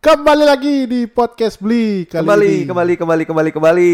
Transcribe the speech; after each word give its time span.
Kembali 0.00 0.48
lagi 0.48 0.88
di 0.88 1.04
podcast 1.04 1.60
Beli 1.60 2.08
kali 2.08 2.24
Kembali, 2.24 2.48
ini. 2.48 2.64
kembali, 2.64 2.92
kembali, 2.96 3.22
kembali, 3.28 3.50
kembali. 3.52 3.92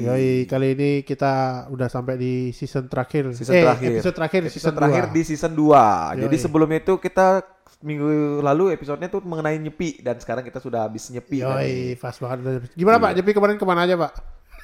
Yoi, 0.00 0.48
kali 0.48 0.66
ini 0.72 0.90
kita 1.04 1.32
udah 1.68 1.92
sampai 1.92 2.16
di 2.16 2.32
season 2.50 2.88
terakhir. 2.88 3.36
Season 3.36 3.52
eh, 3.52 3.60
terakhir. 3.60 3.90
episode 4.00 4.16
terakhir 4.16 4.40
Episode 4.48 4.56
season 4.56 4.72
terakhir 4.72 5.04
dua. 5.04 5.12
di 5.12 5.20
season 5.20 5.52
2. 5.52 6.24
Jadi 6.24 6.36
Yoi. 6.40 6.40
sebelumnya 6.40 6.78
itu 6.80 6.94
kita 6.96 7.44
minggu 7.84 8.08
lalu 8.40 8.72
episodenya 8.72 9.12
tuh 9.12 9.20
mengenai 9.20 9.60
nyepi 9.60 10.00
dan 10.00 10.16
sekarang 10.16 10.40
kita 10.40 10.56
sudah 10.56 10.88
habis 10.88 11.12
nyepi. 11.12 11.44
kan. 11.44 11.60
Yoi, 11.60 12.00
pas 12.00 12.16
banget. 12.16 12.72
Gimana 12.72 12.96
Pak? 12.96 13.10
Iya. 13.12 13.16
Jepi 13.20 13.30
kemarin 13.36 13.56
ke 13.60 13.66
mana 13.68 13.80
aja 13.84 13.94
Pak? 14.00 14.12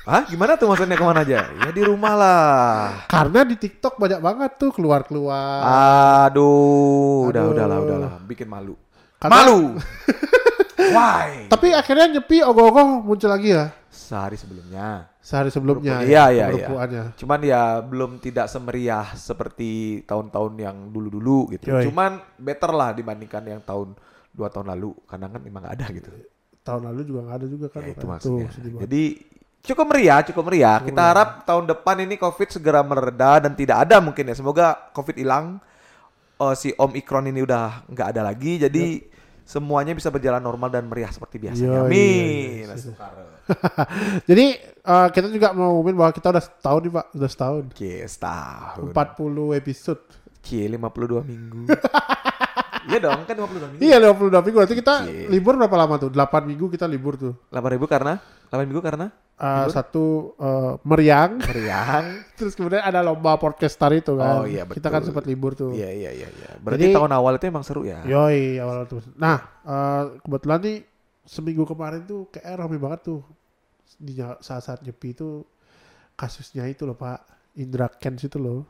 Hah? 0.09 0.23
Gimana 0.25 0.57
tuh 0.57 0.73
maksudnya 0.73 0.97
ke 0.97 1.05
mana 1.05 1.21
aja? 1.21 1.53
Ya 1.53 1.69
di 1.69 1.85
rumah 1.85 2.17
lah. 2.17 3.05
Karena 3.13 3.45
di 3.45 3.61
TikTok 3.61 4.01
banyak 4.01 4.25
banget 4.25 4.57
tuh 4.57 4.73
keluar-keluar. 4.73 5.61
Aduh, 6.33 7.29
udah, 7.29 7.45
Aduh. 7.45 7.53
udahlah, 7.53 7.77
udahlah. 7.77 8.11
Bikin 8.25 8.49
malu. 8.49 8.73
Karena- 9.21 9.37
Malu. 9.45 9.77
Why? 10.93 11.49
Tapi 11.49 11.75
akhirnya 11.75 12.07
Nyepi 12.19 12.41
ogoh-ogoh 12.45 13.05
muncul 13.05 13.31
lagi 13.31 13.53
ya. 13.53 13.73
Sehari 13.89 14.37
sebelumnya. 14.37 15.11
Sehari 15.19 15.51
sebelumnya. 15.53 16.01
Iya, 16.01 16.33
iya, 16.33 16.47
iya. 16.49 16.67
Pembukuannya. 16.69 17.05
Cuman 17.21 17.41
ya 17.45 17.63
belum 17.85 18.21
tidak 18.21 18.49
semeriah 18.49 19.13
seperti 19.13 20.03
tahun-tahun 20.09 20.53
yang 20.57 20.77
dulu-dulu 20.89 21.53
gitu. 21.57 21.73
Yoi. 21.73 21.85
Cuman 21.89 22.21
better 22.41 22.73
lah 22.73 22.97
dibandingkan 22.97 23.45
yang 23.45 23.61
tahun 23.61 23.93
dua 24.33 24.49
tahun 24.49 24.71
lalu 24.77 24.95
karena 25.09 25.27
kan 25.29 25.41
emang 25.43 25.63
gak 25.67 25.75
ada 25.81 25.87
gitu. 25.93 26.11
Tahun 26.63 26.83
lalu 26.85 27.01
juga 27.09 27.21
nggak 27.25 27.37
ada 27.41 27.47
juga 27.49 27.67
kan. 27.73 27.81
Ya, 27.81 27.93
itu 27.93 28.01
Tuh, 28.01 28.09
maksudnya. 28.09 28.47
banget. 28.49 28.81
Jadi 28.85 29.03
cukup 29.65 29.87
meriah, 29.89 30.21
cukup 30.25 30.43
meriah. 30.53 30.79
Kita 30.85 31.03
harap 31.03 31.29
tahun 31.49 31.65
depan 31.65 31.97
ini 32.05 32.15
COVID 32.21 32.49
segera 32.53 32.81
mereda 32.85 33.41
dan 33.41 33.53
tidak 33.57 33.89
ada 33.89 33.97
mungkin 34.05 34.29
ya. 34.29 34.35
Semoga 34.37 34.93
COVID 34.93 35.17
hilang. 35.17 35.59
Oh, 36.39 36.55
si 36.55 36.71
Omikron 36.77 37.27
ini 37.35 37.43
udah 37.43 37.89
nggak 37.89 38.09
ada 38.15 38.23
lagi. 38.23 38.63
Jadi 38.63 39.01
semuanya 39.49 39.97
bisa 39.97 40.13
berjalan 40.13 40.45
normal 40.45 40.69
dan 40.69 40.85
meriah 40.85 41.09
seperti 41.09 41.41
biasanya. 41.41 41.89
Yoi, 41.89 41.89
Amin. 41.89 42.69
yoi, 42.69 42.77
Asukara. 42.77 43.25
Jadi 44.29 44.47
eh, 44.61 45.09
kita 45.09 45.27
juga 45.33 45.57
mau 45.57 45.81
ngumumin 45.81 45.97
bahwa 45.97 46.13
kita 46.13 46.29
udah 46.29 46.45
setahun 46.45 46.81
nih 46.85 46.93
Pak, 46.93 47.07
udah 47.17 47.31
setahun. 47.33 47.63
Oke, 47.73 47.93
setahun. 48.05 48.93
40 48.93 49.61
episode. 49.65 50.05
Oke, 50.37 50.61
52 50.69 51.25
minggu. 51.25 51.61
Iya 52.89 53.05
dong, 53.05 53.21
kan 53.29 53.37
52 53.37 53.69
minggu. 53.69 53.81
Iya 53.85 53.97
52 54.01 54.45
minggu. 54.49 54.57
Berarti 54.65 54.77
kita 54.81 54.95
Oke. 55.05 55.29
libur 55.29 55.61
berapa 55.61 55.77
lama 55.77 55.95
tuh? 56.01 56.09
8 56.09 56.49
minggu 56.49 56.73
kita 56.73 56.89
libur 56.89 57.21
tuh. 57.21 57.37
8 57.53 57.75
ribu 57.77 57.85
karena 57.85 58.17
8 58.49 58.65
minggu 58.65 58.81
karena 58.81 59.13
Eh, 59.39 59.67
satu 59.71 60.35
eh, 60.35 60.75
meriang, 60.83 61.39
meriang. 61.49 62.27
terus 62.35 62.59
kemudian 62.59 62.83
ada 62.83 63.07
lomba 63.07 63.39
podcaster 63.39 63.95
itu 63.95 64.19
kan. 64.19 64.43
Oh, 64.43 64.45
iya, 64.45 64.67
Kita 64.67 64.91
kan 64.91 65.07
sempat 65.07 65.31
libur 65.31 65.55
tuh. 65.55 65.71
Iya, 65.71 65.95
iya, 65.95 66.11
iya, 66.11 66.27
iya. 66.27 66.51
Berarti 66.59 66.91
Jadi- 66.91 66.97
tahun 66.99 67.13
awal 67.15 67.39
itu 67.39 67.47
emang 67.47 67.63
seru 67.63 67.87
ya. 67.87 68.03
Yoi 68.03 68.59
awal 68.59 68.91
tuh. 68.91 68.99
Nah 69.15 69.39
eh, 69.63 70.03
kebetulan 70.27 70.59
nih 70.59 70.79
seminggu 71.23 71.63
kemarin 71.63 72.03
tuh 72.03 72.27
kayak 72.35 72.59
rame 72.59 72.83
banget 72.83 73.15
tuh 73.15 73.21
di 73.95 74.19
saat-saat 74.19 74.83
nyepi 74.83 75.15
itu 75.15 75.47
kasusnya 76.15 76.67
itu 76.67 76.83
loh 76.83 76.99
Pak 76.99 77.23
Indra 77.63 77.87
Kents 77.95 78.27
itu 78.27 78.43
loh. 78.43 78.67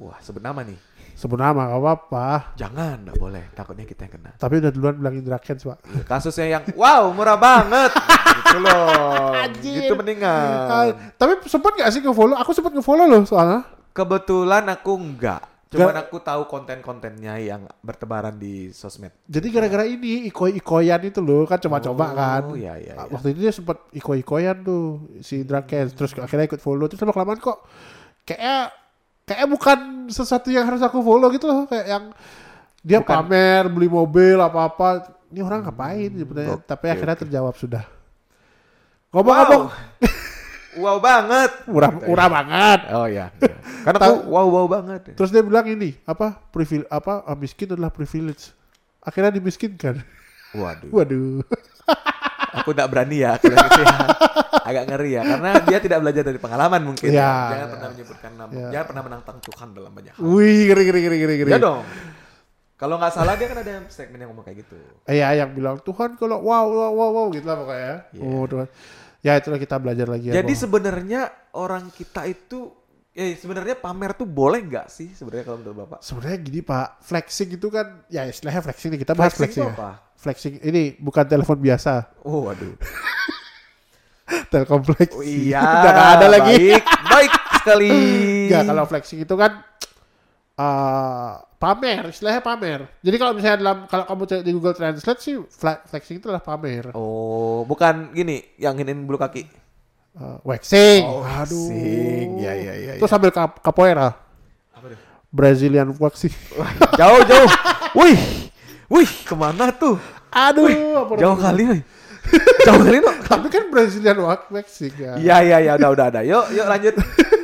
Wah, 0.00 0.16
sebut 0.24 0.40
nama 0.40 0.64
nih. 0.64 0.80
Sebut 1.12 1.36
nama 1.36 1.68
gak 1.68 1.76
apa-apa. 1.76 2.26
Jangan, 2.56 3.04
nggak 3.04 3.20
boleh. 3.20 3.44
Takutnya 3.52 3.84
kita 3.84 4.08
yang 4.08 4.12
kena. 4.16 4.30
Tapi 4.40 4.64
udah 4.64 4.72
duluan 4.72 4.96
bilang 4.96 5.12
Indra 5.12 5.36
Kents 5.36 5.68
Pak. 5.68 5.78
Iya, 5.84 6.02
Kasusnya 6.08 6.46
yang 6.48 6.62
wow 6.72 7.12
murah 7.12 7.36
banget. 7.36 7.92
gitu 8.40 8.58
loh. 8.64 9.36
Anjir. 9.36 9.84
Gitu 9.84 9.92
mendingan. 9.92 10.96
tapi 11.20 11.44
sempat 11.44 11.76
gak 11.76 11.92
sih 11.92 12.00
nge-follow? 12.00 12.40
Aku 12.40 12.56
sempat 12.56 12.72
nge-follow 12.72 13.04
loh 13.04 13.22
soalnya. 13.28 13.68
Kebetulan 13.92 14.64
aku 14.72 14.96
enggak. 14.96 15.44
Cuman 15.70 15.94
aku 16.00 16.18
tahu 16.18 16.48
konten-kontennya 16.48 17.36
yang 17.38 17.62
bertebaran 17.84 18.34
di 18.34 18.72
sosmed. 18.72 19.12
Jadi 19.28 19.52
gara-gara 19.52 19.84
ini 19.84 20.26
ikoi-ikoyan 20.26 20.98
itu 21.04 21.20
loh 21.22 21.44
kan 21.46 21.60
coba-coba 21.60 22.04
Oh, 22.08 22.16
kan. 22.16 22.42
iya, 22.56 22.74
iya, 22.74 22.94
iya. 22.96 23.06
Waktu 23.06 23.36
itu 23.36 23.44
dia 23.44 23.52
sempat 23.52 23.78
ikoi-ikoyan 23.92 24.64
tuh 24.64 25.04
si 25.20 25.44
Indra 25.44 25.62
Kents. 25.62 25.92
Terus 25.92 26.16
akhirnya 26.16 26.48
ikut 26.48 26.58
follow. 26.58 26.88
Terus 26.88 27.04
lama 27.04 27.12
kelamaan 27.12 27.38
kok 27.38 27.62
kayak 28.24 28.79
kayak 29.30 29.46
bukan 29.46 29.78
sesuatu 30.10 30.50
yang 30.50 30.66
harus 30.66 30.82
aku 30.82 30.98
follow 30.98 31.30
gitu 31.30 31.46
loh. 31.46 31.70
Kayak 31.70 31.86
yang 31.86 32.04
dia 32.82 32.98
Bukan. 32.98 33.14
pamer 33.14 33.70
beli 33.70 33.86
mobil 33.86 34.34
apa-apa. 34.42 35.14
Ini 35.30 35.46
orang 35.46 35.62
ngapain 35.62 36.10
sebenarnya? 36.10 36.58
oke, 36.58 36.66
Tapi 36.66 36.86
akhirnya 36.90 37.16
terjawab 37.22 37.54
sudah. 37.54 37.86
Ngomong-ngomong 39.14 39.70
wow 40.82 40.98
banget. 40.98 41.50
murah 41.72 41.90
murah 42.02 42.26
banget. 42.26 42.80
Oh 42.90 43.06
iya. 43.06 43.30
iya. 43.38 43.56
Karena 43.86 43.98
aku 44.02 44.26
wow 44.26 44.46
wow 44.50 44.66
banget. 44.66 45.14
Terus 45.14 45.30
dia 45.30 45.46
bilang 45.46 45.70
ini 45.70 45.94
apa 46.02 46.34
privil 46.50 46.82
apa 46.90 47.22
ah, 47.22 47.38
miskin 47.38 47.70
adalah 47.70 47.94
privilege. 47.94 48.50
Akhirnya 48.98 49.30
dimiskinkan. 49.30 50.02
Waduh. 50.58 50.90
Waduh. 50.98 51.46
Aku 52.50 52.70
tidak 52.74 52.88
berani 52.90 53.22
ya 53.22 53.38
kalau 53.38 53.56
gitu 53.56 53.82
ya. 53.82 53.96
Agak 54.60 54.84
ngeri 54.90 55.10
ya 55.18 55.22
karena 55.26 55.50
dia 55.62 55.78
tidak 55.78 55.98
belajar 56.02 56.22
dari 56.26 56.38
pengalaman 56.38 56.80
mungkin. 56.82 57.08
Iya, 57.10 57.20
ya. 57.20 57.30
Jangan 57.30 57.50
iya. 57.50 57.72
pernah 57.72 57.88
menyebutkan 57.94 58.30
nama. 58.34 58.50
Iya. 58.50 58.68
Jangan 58.70 58.86
pernah 58.86 59.02
menantang 59.06 59.38
Tuhan 59.42 59.68
dalam 59.74 59.92
banyak 59.94 60.12
hal. 60.14 60.22
Wih, 60.22 60.60
ngeri 60.70 60.82
ngeri 60.86 61.00
ngeri 61.06 61.34
ngeri. 61.42 61.50
Ya 61.50 61.58
dong. 61.62 61.82
Kalau 62.80 62.96
nggak 62.96 63.12
salah 63.12 63.34
dia 63.36 63.46
kan 63.52 63.58
ada 63.60 63.72
segmen 63.92 64.18
yang 64.24 64.32
ngomong 64.32 64.44
kayak 64.48 64.64
gitu. 64.64 64.76
Iya, 65.04 65.44
yang 65.44 65.52
bilang 65.52 65.76
Tuhan 65.84 66.16
kalau 66.16 66.40
wow 66.40 66.64
wow 66.64 66.92
wow 66.96 67.10
wow 67.12 67.26
gitu 67.28 67.44
lah 67.44 67.56
pokoknya. 67.60 67.94
Iya. 68.16 68.22
Oh, 68.24 68.44
Tuhan. 68.48 68.66
Ya 69.20 69.32
itulah 69.36 69.60
kita 69.60 69.76
belajar 69.76 70.08
lagi 70.08 70.32
ya. 70.32 70.40
Jadi 70.40 70.52
bahwa- 70.56 70.62
sebenarnya 70.64 71.20
orang 71.52 71.84
kita 71.92 72.24
itu 72.24 72.72
eh 73.20 73.36
sebenarnya 73.36 73.76
pamer 73.76 74.16
tuh 74.16 74.24
boleh 74.24 74.64
nggak 74.64 74.88
sih 74.88 75.12
sebenarnya 75.12 75.44
kalau 75.44 75.60
menurut 75.60 75.76
Bapak? 75.84 76.00
sebenarnya 76.00 76.38
gini 76.40 76.60
Pak, 76.64 77.04
flexing 77.04 77.52
itu 77.52 77.68
kan 77.68 78.00
ya 78.08 78.24
istilahnya 78.24 78.64
flexing 78.64 78.96
nih 78.96 79.00
kita 79.04 79.12
bahas 79.12 79.36
Flexing 79.36 79.60
flexing. 79.60 79.68
ya. 79.68 79.76
apa? 79.76 79.90
Flexing 80.16 80.54
ini 80.62 80.82
bukan 80.96 81.24
telepon 81.24 81.56
biasa, 81.56 82.16
Oh 82.24 82.48
waduh. 82.48 82.72
telkom 84.52 84.80
flexing. 84.82 85.16
Oh, 85.16 85.24
iya. 85.24 85.60
Udah 85.80 85.92
nggak 85.92 86.10
ada 86.16 86.26
lagi. 86.30 86.56
Baik, 86.72 86.84
baik 87.06 87.32
sekali. 87.60 87.92
Enggak, 88.48 88.62
kalau 88.64 88.84
flexing 88.84 89.20
itu 89.20 89.34
kan 89.34 89.52
eh 90.56 91.32
pamer, 91.56 92.02
istilahnya 92.08 92.40
pamer. 92.40 92.80
Jadi 93.00 93.16
kalau 93.16 93.32
misalnya 93.32 93.58
dalam 93.60 93.78
kalau 93.84 94.04
kamu 94.06 94.22
cari 94.24 94.40
di 94.40 94.52
Google 94.52 94.76
Translate 94.76 95.20
sih 95.20 95.34
flexing 95.88 96.20
itu 96.20 96.26
adalah 96.28 96.40
pamer. 96.40 96.92
Oh, 96.96 97.64
bukan 97.64 98.12
gini 98.12 98.40
yang 98.56 98.76
ingin 98.76 99.04
bulu 99.04 99.16
kaki. 99.16 99.44
Eh, 100.10 100.36
waxing. 100.42 101.02
Oh, 101.06 101.22
Aduh. 101.22 101.54
waxing. 101.70 102.28
Ya, 102.38 102.52
ya, 102.52 102.72
ya, 102.74 102.92
Terus 102.98 103.10
sambil 103.10 103.30
kap 103.30 103.62
capoeira, 103.62 104.18
Apa 104.74 104.86
tuh? 104.90 104.98
Brazilian 105.30 105.94
waxing. 105.96 106.34
Jauh, 107.00 107.22
jauh. 107.22 107.50
Wih, 107.94 108.18
wih, 108.90 109.10
ke 109.22 109.34
mana 109.34 109.70
tuh? 109.70 109.94
Aduh, 110.30 110.66
apa 111.00 111.12
Jauh 111.14 111.34
namanya? 111.34 111.46
kali, 111.50 111.62
wih. 111.66 111.82
Jauh 112.62 112.80
kali 112.80 112.98
no. 112.98 113.10
Tapi 113.22 113.46
kan 113.48 113.64
Brazilian 113.66 114.18
wax- 114.18 114.50
waxing 114.50 114.94
ya. 114.94 115.12
Iya, 115.16 115.36
iya, 115.42 115.56
iya, 115.60 115.72
udah, 115.74 115.90
udah, 115.90 116.06
udah. 116.10 116.22
Yuk, 116.22 116.44
yuk 116.54 116.66
lanjut. 116.66 116.94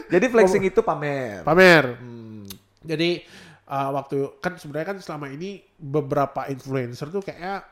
Jadi 0.06 0.26
flexing 0.30 0.62
itu 0.64 0.80
pamer. 0.82 1.42
Pamer. 1.42 1.98
Hmm. 1.98 2.46
Jadi 2.82 3.26
uh, 3.66 3.90
waktu 3.92 4.38
kan 4.38 4.54
sebenarnya 4.54 4.94
kan 4.94 4.98
selama 5.02 5.26
ini 5.26 5.58
beberapa 5.74 6.46
influencer 6.46 7.10
tuh 7.10 7.22
kayaknya 7.22 7.66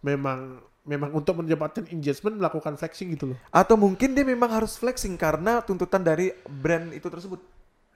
memang 0.00 0.60
memang 0.84 1.16
untuk 1.16 1.40
mendapatkan 1.40 1.88
engagement 1.88 2.36
melakukan 2.36 2.76
flexing 2.76 3.16
gitu 3.16 3.32
loh. 3.32 3.38
Atau 3.48 3.74
mungkin 3.74 4.12
dia 4.12 4.22
memang 4.22 4.52
harus 4.52 4.76
flexing 4.76 5.16
karena 5.16 5.64
tuntutan 5.64 6.04
dari 6.04 6.30
brand 6.44 6.92
itu 6.92 7.08
tersebut. 7.08 7.40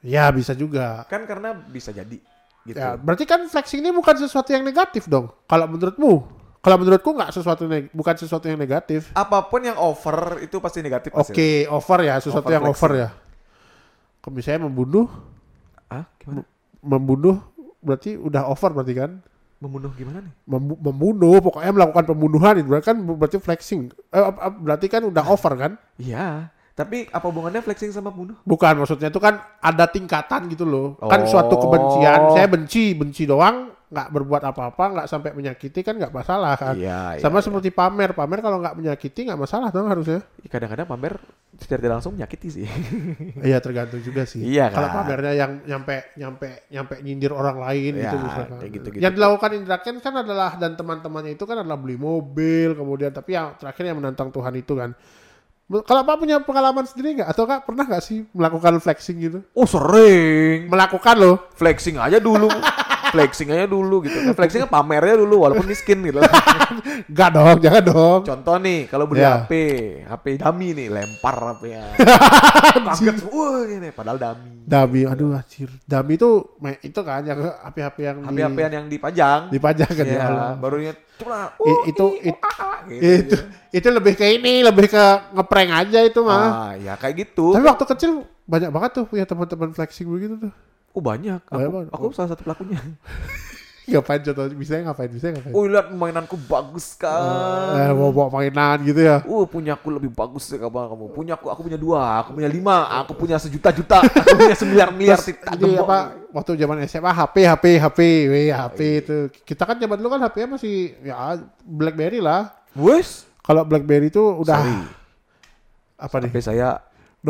Ya 0.01 0.29
bisa 0.33 0.57
juga. 0.57 1.05
Kan 1.07 1.29
karena 1.29 1.53
bisa 1.53 1.93
jadi 1.93 2.17
gitu. 2.65 2.77
Ya 2.77 2.97
berarti 2.97 3.29
kan 3.29 3.45
flexing 3.45 3.85
ini 3.85 3.93
bukan 3.93 4.17
sesuatu 4.17 4.51
yang 4.51 4.65
negatif 4.65 5.05
dong. 5.05 5.29
Kalau 5.45 5.69
menurutmu? 5.69 6.13
Kalau 6.59 6.75
menurutku 6.75 7.15
nggak 7.15 7.31
sesuatu 7.31 7.71
neg- 7.71 7.93
bukan 7.95 8.15
sesuatu 8.19 8.51
yang 8.51 8.59
negatif. 8.59 9.15
Apa 9.15 9.47
pun 9.47 9.63
yang 9.63 9.79
over 9.79 10.43
itu 10.43 10.59
pasti 10.59 10.83
negatif. 10.83 11.15
Oke, 11.15 11.23
pasti. 11.23 11.71
over 11.71 11.99
ya, 12.03 12.15
sesuatu 12.19 12.51
Over 12.51 12.55
yang 12.59 12.65
over 12.67 12.91
ya. 12.99 13.09
Kalau 14.19 14.35
misalnya 14.35 14.67
membunuh, 14.67 15.07
Ah, 15.89 16.05
gimana? 16.19 16.43
membunuh 16.83 17.41
berarti 17.81 18.19
udah 18.19 18.51
over 18.51 18.75
berarti 18.75 18.95
kan? 18.99 19.11
Membunuh 19.59 19.91
gimana 19.91 20.23
nih? 20.23 20.31
Membu- 20.47 20.79
membunuh, 20.79 21.43
pokoknya 21.43 21.75
melakukan 21.75 22.05
pembunuhan 22.07 22.55
itu 22.63 22.71
kan 22.79 22.95
berarti 22.95 23.43
flexing. 23.43 23.91
Eh, 24.09 24.23
berarti 24.63 24.87
kan 24.87 25.03
udah 25.03 25.25
over 25.27 25.53
kan? 25.59 25.73
Iya. 25.99 26.55
Tapi 26.79 27.11
apa 27.11 27.27
hubungannya 27.27 27.59
flexing 27.59 27.91
sama 27.91 28.15
bunuh? 28.15 28.39
Bukan 28.47 28.79
maksudnya 28.79 29.11
itu 29.11 29.19
kan 29.19 29.43
ada 29.59 29.91
tingkatan 29.91 30.47
gitu 30.47 30.63
loh. 30.63 30.95
Kan 31.03 31.27
Oh. 31.27 31.29
suatu 31.29 31.59
kebencian, 31.59 32.31
saya 32.31 32.47
benci, 32.47 32.95
benci 32.95 33.27
doang, 33.27 33.75
nggak 33.89 34.09
berbuat 34.13 34.43
apa-apa, 34.45 34.85
nggak 34.93 35.07
sampai 35.09 35.33
menyakiti 35.33 35.81
kan 35.81 35.97
nggak 35.97 36.13
masalah 36.13 36.61
kan. 36.61 36.77
Iya. 36.77 37.17
Sama 37.25 37.41
seperti 37.41 37.73
pamer, 37.73 38.13
pamer 38.13 38.45
kalau 38.45 38.61
nggak 38.61 38.77
menyakiti 38.77 39.25
nggak 39.25 39.41
masalah 39.41 39.73
dong 39.73 39.89
harusnya. 39.89 40.21
Kadang-kadang 40.45 40.85
pamer 40.85 41.17
secara 41.57 41.81
tidak 41.81 41.95
langsung 42.01 42.15
menyakiti 42.15 42.49
sih. 42.53 42.67
Iya 43.49 43.65
tergantung 43.65 44.05
juga 44.05 44.29
sih. 44.29 44.45
Iya 44.45 44.69
Kalau 44.69 44.93
kan? 44.93 44.97
pamernya 45.03 45.33
yang 45.33 45.53
nyampe 45.65 46.13
nyampe 46.21 46.69
nyampe 46.69 46.95
nyindir 47.01 47.33
orang 47.33 47.57
lain 47.57 47.93
Ya, 47.97 48.13
gitu 48.13 48.17
misalkan. 48.21 48.59
kayak 48.61 48.73
gitu-gitu. 48.77 49.03
Yang 49.03 49.13
dilakukan 49.17 49.51
Indra 49.57 49.77
kan 49.81 50.15
adalah 50.21 50.51
dan 50.61 50.73
teman-temannya 50.77 51.33
itu 51.33 51.45
kan 51.49 51.57
adalah 51.65 51.79
beli 51.81 51.97
mobil 51.97 52.77
kemudian 52.77 53.11
tapi 53.11 53.41
yang 53.41 53.57
terakhir 53.57 53.89
yang 53.89 53.97
menantang 53.97 54.29
Tuhan 54.29 54.53
itu 54.53 54.77
kan. 54.77 54.93
Kalau 55.69 56.01
Pak 56.01 56.17
punya 56.17 56.41
pengalaman 56.41 56.89
sendiri 56.89 57.21
nggak? 57.21 57.29
Atau 57.29 57.45
Kak 57.45 57.69
pernah 57.69 57.85
nggak 57.85 58.01
sih 58.01 58.25
melakukan 58.33 58.81
flexing 58.81 59.17
gitu? 59.21 59.39
Oh 59.53 59.69
sering. 59.69 60.65
Melakukan 60.73 61.17
loh. 61.21 61.37
Flexing 61.53 62.01
aja 62.01 62.17
dulu. 62.17 62.49
flexing 63.11 63.49
aja 63.49 63.65
dulu 63.65 64.03
gitu. 64.03 64.17
Kan 64.23 64.35
flexingnya 64.35 64.67
pamernya 64.67 65.17
dulu 65.17 65.43
walaupun 65.43 65.65
miskin 65.65 66.01
gitu. 66.03 66.21
Enggak 67.11 67.29
dong, 67.33 67.57
jangan 67.59 67.83
dong. 67.85 68.21
Contoh 68.23 68.57
nih, 68.59 68.87
kalau 68.87 69.05
beli 69.05 69.21
Ya. 69.21 69.43
HP, 69.43 69.53
HP 70.05 70.25
dummy 70.39 70.69
nih, 70.73 70.87
lempar 70.89 71.35
HP-nya. 71.35 71.83
Kaget, 72.89 73.17
wah 73.27 73.65
ini 73.65 73.89
padahal 73.91 74.19
dummy. 74.19 74.51
Dami, 74.63 75.01
aduh 75.05 75.33
anjir. 75.33 75.69
Dami 75.83 76.13
itu 76.15 76.31
itu 76.83 77.01
kan 77.01 77.25
yang 77.25 77.41
HP-HP 77.65 77.97
yang 77.99 78.17
di, 78.21 78.43
HP-HP 78.43 78.59
yang 78.69 78.87
dipajang. 78.87 79.41
dipajang 79.49 79.91
kan 79.91 80.05
ya 80.05 80.13
Iya, 80.13 80.25
Allah. 80.25 80.53
baru 80.57 80.77
inget 80.79 80.99
cuma 81.19 81.51
I- 81.59 81.83
itu 81.91 82.05
it- 82.23 82.39
gitu. 82.87 83.03
itu 83.03 83.37
itu 83.75 83.89
lebih 83.91 84.15
ke 84.15 84.27
ini, 84.31 84.63
lebih 84.63 84.87
ke 84.87 85.05
ngeprank 85.35 85.71
aja 85.73 86.01
itu 86.05 86.21
mah. 86.21 86.45
Ah, 86.47 86.73
ya 86.77 86.95
kayak 86.95 87.27
gitu. 87.27 87.57
Tapi 87.57 87.65
waktu 87.65 87.85
kecil 87.89 88.11
banyak 88.45 88.71
banget 88.71 88.91
tuh 88.93 89.05
punya 89.05 89.25
teman-teman 89.25 89.73
flexing 89.73 90.07
begitu 90.07 90.37
tuh. 90.39 90.53
Oh 90.93 91.03
banyak. 91.03 91.41
Aku, 91.47 91.57
Banyak 91.57 91.71
banget. 91.71 91.89
aku 91.95 92.05
salah 92.13 92.31
satu 92.33 92.43
pelakunya. 92.43 92.79
Ngapain 93.89 94.21
contoh 94.21 94.45
bisa 94.53 94.77
ngapain 94.85 95.09
bisa 95.09 95.33
ngapain? 95.33 95.49
Oh 95.57 95.65
lihat 95.65 95.89
mainanku 95.89 96.37
bagus 96.45 96.93
kan. 96.93 97.73
Eh, 97.73 97.89
mau 97.97 98.13
bawa 98.13 98.29
mainan 98.37 98.85
gitu 98.85 99.01
ya. 99.01 99.25
Uh, 99.25 99.49
punya 99.49 99.81
aku 99.81 99.89
lebih 99.89 100.13
bagus 100.13 100.45
ya 100.53 100.61
kamu. 100.61 100.93
kamu. 100.93 101.05
Punya 101.17 101.33
aku, 101.41 101.49
aku 101.49 101.65
punya 101.65 101.81
dua, 101.81 102.21
aku 102.21 102.37
punya 102.37 102.53
lima, 102.53 102.85
aku 103.01 103.17
punya 103.17 103.41
sejuta-juta, 103.41 104.05
aku 104.05 104.37
punya 104.45 104.53
sembilan 104.61 104.89
miliar. 104.93 105.17
Ini 105.17 105.57
gembok. 105.57 105.89
apa 105.89 105.99
waktu 106.37 106.51
zaman 106.61 106.85
SMA 106.85 107.13
HP 107.17 107.35
HP 107.49 107.65
HP 107.81 107.99
weh 108.29 108.49
HP 108.53 108.79
itu 109.09 109.17
kita 109.49 109.65
kan 109.65 109.81
zaman 109.81 109.97
dulu 109.97 110.09
kan 110.13 110.21
HP-nya 110.29 110.49
masih 110.61 110.77
ya 111.01 111.41
BlackBerry 111.65 112.21
lah. 112.21 112.53
Wes, 112.77 113.25
Kalau 113.41 113.65
BlackBerry 113.65 114.13
itu 114.13 114.21
udah 114.21 114.69
Sorry. 114.69 114.85
apa 115.97 116.17
nih? 116.21 116.29
HP 116.29 116.37
saya 116.45 116.77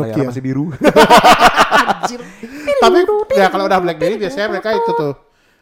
Nokia. 0.03 0.27
masih 0.27 0.43
biru. 0.43 0.65
Tapi 2.79 2.97
ya 3.35 3.47
kalau 3.49 3.65
udah 3.67 3.79
BlackBerry 3.79 4.15
biasanya 4.17 4.47
mereka 4.49 4.71
itu 4.71 4.91
tuh 4.91 5.13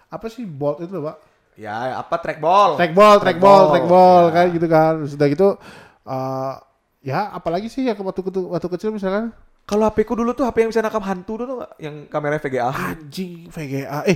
apa 0.08 0.26
sih 0.30 0.46
Bolt 0.46 0.80
itu 0.80 0.94
loh, 0.94 1.12
Pak? 1.12 1.18
ya, 1.58 1.98
apa 1.98 2.22
trackball? 2.22 2.78
Trackball, 2.78 3.18
trackball, 3.18 3.64
trackball 3.74 4.24
Ya. 4.30 4.32
kayak 4.32 4.50
gitu 4.54 4.68
kan. 4.70 4.94
Sudah 5.04 5.28
gitu 5.28 5.48
eh 6.08 6.54
ya 7.04 7.32
apalagi 7.32 7.68
sih 7.68 7.84
yang 7.84 7.98
waktu 7.98 8.22
waktu 8.24 8.68
kecil 8.72 8.90
misalkan 8.92 9.34
Kalau 9.68 9.84
HP 9.84 10.08
ku 10.08 10.16
dulu 10.16 10.32
tuh 10.32 10.48
HP 10.48 10.64
yang 10.64 10.72
bisa 10.72 10.80
nakam 10.80 11.04
hantu 11.04 11.44
dulu 11.44 11.60
nggak? 11.60 11.72
Yang 11.78 11.96
kamera 12.08 12.40
VGA. 12.40 12.70
anjing 12.72 13.52
VGA 13.52 14.00
eh 14.08 14.16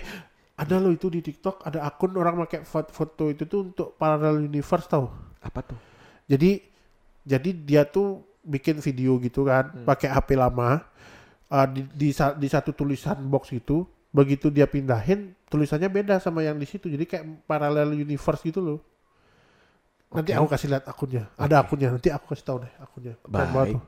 ada 0.55 0.79
loh 0.79 0.95
itu 0.95 1.09
di 1.09 1.19
TikTok 1.19 1.59
ada 1.61 1.83
akun 1.83 2.15
orang 2.15 2.39
pakai 2.39 2.63
foto, 2.63 2.87
foto 2.87 3.27
itu 3.27 3.43
tuh 3.43 3.67
untuk 3.67 3.99
parallel 3.99 4.45
universe 4.45 4.87
tau 4.87 5.11
Apa 5.41 5.59
tuh? 5.59 5.75
jadi 6.23 6.63
jadi 7.21 7.49
dia 7.51 7.83
tuh 7.83 8.23
bikin 8.41 8.81
video 8.81 9.21
gitu 9.21 9.45
kan 9.45 9.69
pakai 9.85 10.09
HP 10.09 10.33
lama 10.33 10.81
uh, 11.51 11.67
di, 11.69 11.85
di 11.93 12.09
di 12.15 12.47
satu 12.49 12.73
tulisan 12.73 13.21
box 13.29 13.53
itu 13.53 13.85
begitu 14.11 14.51
dia 14.51 14.67
pindahin 14.67 15.31
tulisannya 15.47 15.87
beda 15.91 16.19
sama 16.23 16.43
yang 16.43 16.55
di 16.55 16.67
situ. 16.67 16.87
Jadi 16.87 17.03
kayak 17.07 17.47
parallel 17.47 17.95
universe 17.95 18.43
gitu 18.43 18.59
loh. 18.63 18.79
Nanti 20.11 20.35
Oke. 20.35 20.39
aku 20.43 20.47
kasih 20.51 20.67
lihat 20.75 20.85
akunnya. 20.87 21.23
Ada 21.39 21.63
akunnya 21.63 21.87
nanti 21.95 22.11
aku 22.11 22.35
kasih 22.35 22.45
tahu 22.47 22.57
deh 22.63 22.73
akunnya. 22.79 23.13
Baik. 23.27 23.79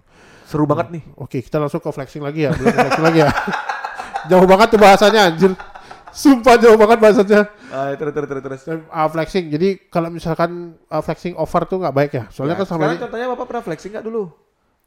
Seru 0.47 0.67
banget 0.67 0.99
nih. 0.99 1.03
oke 1.15 1.39
kita 1.39 1.55
langsung 1.59 1.79
ke 1.79 1.89
flexing 1.91 2.23
lagi 2.23 2.47
ya. 2.47 2.51
Belum 2.55 2.71
flexing 2.71 3.05
lagi 3.05 3.19
ya. 3.23 3.31
Jauh 4.31 4.47
banget 4.47 4.67
tuh 4.71 4.79
bahasanya 4.79 5.21
anjir 5.31 5.51
sumpah 6.13 6.55
jauh 6.55 6.77
banget 6.77 6.97
bahasanya 6.99 7.41
Ah, 7.67 7.89
terus 7.93 8.13
terus 8.13 8.27
terus 8.29 8.43
terus. 8.43 8.61
uh, 8.85 9.07
flexing 9.07 9.49
jadi 9.49 9.81
kalau 9.87 10.07
misalkan 10.07 10.51
uh, 10.85 11.01
flexing 11.01 11.33
over 11.33 11.65
tuh 11.65 11.81
nggak 11.81 11.91
baik 11.91 12.11
ya 12.13 12.23
soalnya 12.29 12.53
Ya, 12.53 12.59
kan 12.61 12.67
sama 12.69 12.79
sekarang 12.85 13.01
contohnya 13.01 13.27
Bapak 13.33 13.45
pernah 13.45 13.63
flexing 13.63 13.91
nggak 13.91 14.05
dulu? 14.05 14.23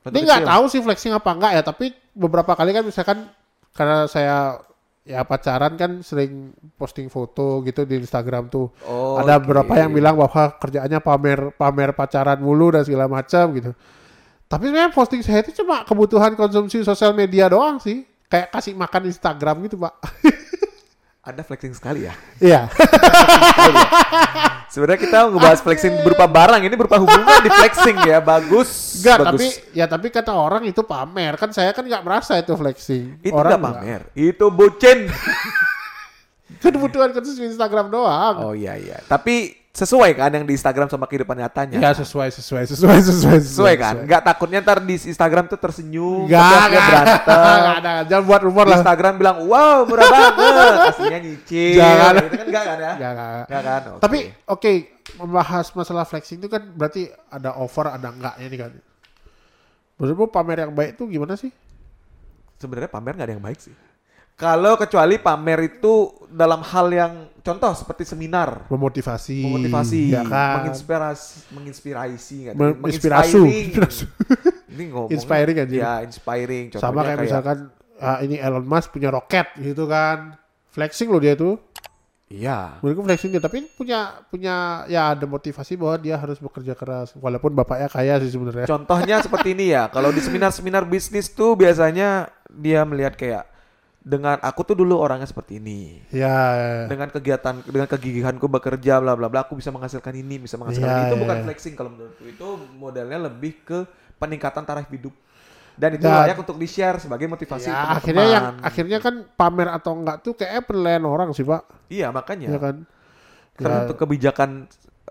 Ini 0.06 0.18
nggak 0.22 0.46
tahu 0.46 0.64
sih 0.66 0.78
flexing 0.78 1.10
apa 1.10 1.30
enggak 1.34 1.52
ya, 1.52 1.62
tapi 1.62 1.90
beberapa 2.14 2.54
kali 2.54 2.70
kan 2.70 2.86
misalkan 2.86 3.26
karena 3.74 4.06
saya 4.06 4.62
ya 5.02 5.22
pacaran 5.22 5.74
kan 5.74 5.98
sering 6.00 6.50
posting 6.74 7.06
foto 7.06 7.58
gitu 7.62 7.82
di 7.82 7.98
Instagram 7.98 8.46
tuh. 8.46 8.70
Oh, 8.86 9.18
Ada 9.18 9.34
oke. 9.34 9.50
beberapa 9.50 9.72
yang 9.74 9.90
bilang 9.90 10.14
bahwa 10.14 10.54
kerjaannya 10.56 11.02
pamer 11.02 11.50
pamer 11.54 11.90
pacaran 11.90 12.38
mulu 12.38 12.70
dan 12.70 12.86
segala 12.86 13.10
macam 13.10 13.50
gitu. 13.50 13.74
Tapi 14.46 14.62
sebenarnya 14.64 14.94
posting 14.94 15.26
saya 15.26 15.42
itu 15.42 15.50
cuma 15.58 15.82
kebutuhan 15.82 16.38
konsumsi 16.38 16.86
sosial 16.86 17.10
media 17.10 17.50
doang 17.50 17.82
sih. 17.82 18.06
Kayak 18.26 18.54
kasih 18.54 18.74
makan 18.74 19.06
Instagram 19.06 19.56
gitu, 19.66 19.78
Pak. 19.78 19.94
Anda 21.26 21.42
flexing 21.42 21.74
sekali 21.74 22.06
ya. 22.06 22.14
Iya. 22.38 22.70
Sebenarnya 24.72 25.00
kita 25.02 25.18
ngebahas 25.26 25.58
flexing 25.58 26.06
berupa 26.06 26.30
barang, 26.30 26.62
ini 26.62 26.74
berupa 26.78 27.02
hubungan 27.02 27.42
di 27.42 27.50
flexing 27.50 27.98
ya. 28.06 28.22
Bagus. 28.22 29.02
Enggak, 29.02 29.34
tapi 29.34 29.46
ya 29.74 29.90
tapi 29.90 30.06
kata 30.14 30.30
orang 30.30 30.62
itu 30.70 30.86
pamer. 30.86 31.34
Kan 31.34 31.50
saya 31.50 31.74
kan 31.74 31.82
nggak 31.82 32.06
merasa 32.06 32.38
itu 32.38 32.54
flexing. 32.54 33.18
itu 33.26 33.34
orang 33.34 33.58
nggak 33.58 33.74
pamer, 33.74 34.02
itu 34.14 34.46
bucin. 34.54 35.10
Kebutuhan 36.62 37.10
konsumsi 37.10 37.42
Instagram 37.42 37.90
doang. 37.90 38.34
Oh 38.46 38.54
iya 38.54 38.78
iya. 38.78 39.02
Tapi 39.10 39.65
sesuai 39.76 40.16
kan 40.16 40.32
yang 40.32 40.48
di 40.48 40.56
Instagram 40.56 40.88
sama 40.88 41.04
kehidupan 41.04 41.36
nyatanya. 41.36 41.76
Ya 41.76 41.92
sesuai 41.92 42.32
sesuai 42.32 42.64
sesuai 42.72 42.98
sesuai 43.04 43.38
sesuai 43.44 43.74
kan? 43.76 43.94
Nggak 44.08 44.22
takutnya 44.24 44.64
ntar 44.64 44.80
di 44.80 44.96
Instagram 44.96 45.52
tuh 45.52 45.60
tersenyum, 45.60 46.24
dia 46.24 46.40
enggak, 46.40 46.72
berantem. 46.72 47.36
enggak 47.60 47.76
ada. 47.84 47.92
Jangan 48.08 48.24
buat 48.24 48.42
rumor 48.48 48.64
lah. 48.64 48.80
Instagram 48.80 49.14
bilang, 49.20 49.36
wow 49.44 49.84
murah 49.84 50.06
banget, 50.08 50.34
aslinya 50.96 51.18
nyicil. 51.20 51.76
Jangan. 51.76 52.12
Gitu 52.16 52.36
kan 52.40 52.46
enggak 52.48 52.64
kan 52.64 52.76
ya? 52.80 52.92
Enggak, 52.96 53.12
enggak. 53.12 53.44
Enggak 53.44 53.62
kan? 53.62 53.80
Oke. 53.84 54.00
Tapi 54.00 54.18
oke, 54.48 54.72
membahas 55.20 55.66
masalah 55.76 56.04
flexing 56.08 56.40
itu 56.40 56.48
kan 56.48 56.64
berarti 56.72 57.12
ada 57.28 57.52
over, 57.60 57.92
ada 57.92 58.08
enggaknya 58.08 58.46
nih 58.48 58.60
kan. 58.64 58.72
Menurutmu 60.00 60.32
pamer 60.32 60.64
yang 60.64 60.72
baik 60.72 60.96
itu 60.96 61.04
gimana 61.08 61.36
sih? 61.36 61.52
sebenarnya 62.56 62.90
pamer 62.90 63.12
nggak 63.16 63.28
ada 63.28 63.34
yang 63.36 63.44
baik 63.44 63.60
sih. 63.60 63.74
Kalau 64.36 64.76
kecuali 64.76 65.16
pamer 65.16 65.80
itu 65.80 66.12
dalam 66.28 66.60
hal 66.60 66.92
yang 66.92 67.12
contoh 67.40 67.72
seperti 67.72 68.04
seminar, 68.04 68.68
Memotivasi. 68.68 69.40
memotivasi, 69.48 70.00
ya 70.12 70.28
kan? 70.28 70.60
menginspirasi, 70.60 71.56
menginspirasi, 71.56 72.36
nggak? 72.44 72.54
Men- 72.54 72.76
Menginspiring. 72.76 73.32
inspirasu. 73.72 74.04
Ini 74.76 74.84
ngomong 74.92 75.08
Inspiring 75.08 75.56
aja. 75.56 75.72
Ya, 75.72 75.92
inspiring. 76.04 76.64
Contohnya 76.68 76.84
Sama 76.84 77.00
kayak, 77.00 77.18
misalkan 77.24 77.58
ah, 77.96 78.20
ini 78.20 78.36
Elon 78.36 78.68
Musk 78.68 78.92
punya 78.92 79.08
roket 79.08 79.48
gitu 79.56 79.88
kan. 79.88 80.36
Flexing 80.68 81.08
loh 81.08 81.16
dia 81.16 81.32
tuh. 81.32 81.56
Iya. 82.28 82.76
Menurutku 82.84 83.08
flexing 83.08 83.32
dia 83.32 83.40
tapi 83.40 83.64
punya 83.72 84.20
punya 84.28 84.84
ya 84.84 85.16
ada 85.16 85.24
motivasi 85.24 85.80
bahwa 85.80 85.96
dia 85.96 86.20
harus 86.20 86.36
bekerja 86.36 86.76
keras 86.76 87.14
walaupun 87.16 87.56
bapaknya 87.56 87.88
kaya 87.88 88.20
sih 88.20 88.28
sebenarnya. 88.28 88.68
Contohnya 88.68 89.24
seperti 89.24 89.56
ini 89.56 89.72
ya. 89.72 89.88
Kalau 89.88 90.12
di 90.12 90.20
seminar-seminar 90.20 90.84
bisnis 90.84 91.32
tuh 91.32 91.56
biasanya 91.56 92.28
dia 92.52 92.84
melihat 92.84 93.16
kayak 93.16 93.55
dengan 94.06 94.38
aku 94.38 94.62
tuh 94.62 94.78
dulu 94.78 95.02
orangnya 95.02 95.26
seperti 95.26 95.58
ini. 95.58 95.98
Ya, 96.14 96.30
ya, 96.54 96.68
ya. 96.70 96.84
Dengan 96.86 97.10
kegiatan 97.10 97.58
dengan 97.66 97.90
kegigihanku 97.90 98.46
bekerja 98.46 99.02
bla 99.02 99.18
bla 99.18 99.26
bla 99.26 99.42
aku 99.42 99.58
bisa 99.58 99.74
menghasilkan 99.74 100.14
ini, 100.14 100.38
bisa 100.38 100.54
menghasilkan 100.54 100.86
Iya, 100.86 100.94
ini. 100.94 101.04
Itu 101.04 101.16
iya, 101.18 101.22
bukan 101.26 101.36
iya. 101.36 101.44
flexing 101.50 101.74
kalau 101.74 101.90
menurutku. 101.90 102.22
Itu 102.22 102.46
modelnya 102.78 103.18
lebih 103.18 103.66
ke 103.66 103.82
peningkatan 104.16 104.62
taraf 104.62 104.86
hidup. 104.86 105.10
Dan 105.74 105.98
itu 105.98 106.06
Dan- 106.06 106.22
layak 106.22 106.38
untuk 106.38 106.54
di-share 106.56 106.96
sebagai 106.96 107.26
motivasi 107.26 107.66
Ya, 107.66 107.74
teman-teman. 107.74 107.98
akhirnya 107.98 108.26
yang 108.30 108.44
akhirnya 108.62 108.98
kan 109.02 109.14
pamer 109.34 109.68
atau 109.68 109.92
enggak 109.92 110.16
tuh 110.22 110.32
kayak 110.32 110.64
penilaian 110.64 111.02
orang 111.02 111.34
sih, 111.34 111.42
Pak. 111.42 111.90
Iya, 111.90 112.14
makanya. 112.14 112.48
Ya 112.48 112.58
kan? 112.62 112.76
Karena 113.58 113.76
Ya. 113.76 113.82
untuk 113.84 113.98
kebijakan 113.98 114.50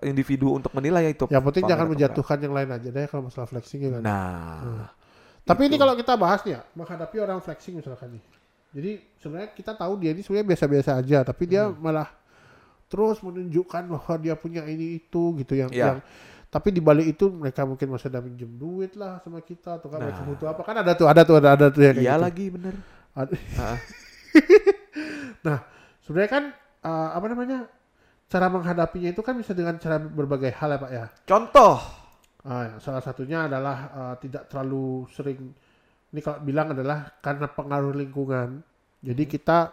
individu 0.00 0.56
untuk 0.56 0.72
menilai 0.72 1.12
itu. 1.12 1.28
Yang 1.28 1.44
penting 1.52 1.64
jangan 1.68 1.86
menjatuhkan 1.86 2.38
yang 2.40 2.56
lain 2.56 2.68
aja 2.72 2.88
deh 2.88 3.06
kalau 3.06 3.28
masalah 3.28 3.44
flexing 3.44 3.84
ya 3.84 3.90
kan. 3.94 4.02
enggak. 4.02 4.60
Nah, 4.64 4.90
Tapi 5.46 5.62
ini 5.68 5.76
kalau 5.76 5.94
kita 5.94 6.16
bahas 6.16 6.40
nih 6.42 6.58
ya, 6.58 6.60
menghadapi 6.74 7.16
orang 7.20 7.38
flexing 7.38 7.76
misalkan 7.76 8.18
nih. 8.18 8.24
Jadi 8.76 8.90
sebenarnya 9.16 9.50
kita 9.56 9.72
tahu 9.72 9.96
dia 9.96 10.12
ini 10.12 10.20
sebenarnya 10.20 10.48
biasa-biasa 10.52 10.90
aja, 11.00 11.18
tapi 11.24 11.48
dia 11.48 11.64
Hmm. 11.64 11.80
malah 11.80 12.12
terus 12.86 13.18
menunjukkan 13.18 13.82
bahwa 13.88 14.14
dia 14.20 14.36
punya 14.36 14.62
ini 14.68 15.00
itu 15.00 15.32
gitu 15.40 15.56
yang 15.56 15.72
Iya. 15.72 15.96
yang 15.96 15.98
tapi 16.46 16.70
di 16.70 16.78
balik 16.78 17.10
itu 17.10 17.26
mereka 17.28 17.66
mungkin 17.66 17.90
masih 17.90 18.06
ada 18.06 18.22
minjem 18.22 18.46
duit 18.54 18.94
lah 18.94 19.18
sama 19.20 19.42
kita 19.42 19.80
atau 19.80 19.90
kan 19.90 19.98
mereka 19.98 20.22
Nah. 20.22 20.28
butuh 20.30 20.46
apa 20.52 20.62
kan 20.62 20.76
ada 20.78 20.92
tuh 20.94 21.08
ada 21.10 21.22
tuh 21.26 21.36
ada 21.40 21.48
ada 21.58 21.66
tuh 21.68 21.82
ya 21.82 21.90
kayak 21.90 22.04
iya 22.06 22.14
gitu. 22.14 22.22
lagi 22.22 22.46
bener. 22.52 22.74
Ah. 23.16 23.76
Nah, 25.42 25.58
sebenarnya 26.02 26.30
kan 26.30 26.44
eh, 26.82 27.08
apa 27.12 27.26
namanya? 27.26 27.58
Cara 28.26 28.50
menghadapinya 28.50 29.10
itu 29.10 29.22
kan 29.22 29.38
bisa 29.38 29.54
dengan 29.54 29.78
cara 29.78 30.02
berbagai 30.02 30.50
hal 30.50 30.74
ya, 30.74 30.78
Pak 30.82 30.90
ya. 30.90 31.04
Contoh. 31.24 31.78
Ya, 32.42 32.78
salah 32.78 33.02
satunya 33.02 33.46
adalah 33.46 33.76
eh, 33.90 34.14
tidak 34.22 34.46
terlalu 34.46 35.06
sering 35.10 35.50
ini 36.14 36.20
kalau 36.22 36.38
bilang 36.42 36.72
adalah 36.72 37.10
karena 37.22 37.46
pengaruh 37.50 37.94
lingkungan. 37.94 38.62
Jadi 39.02 39.22
kita 39.26 39.70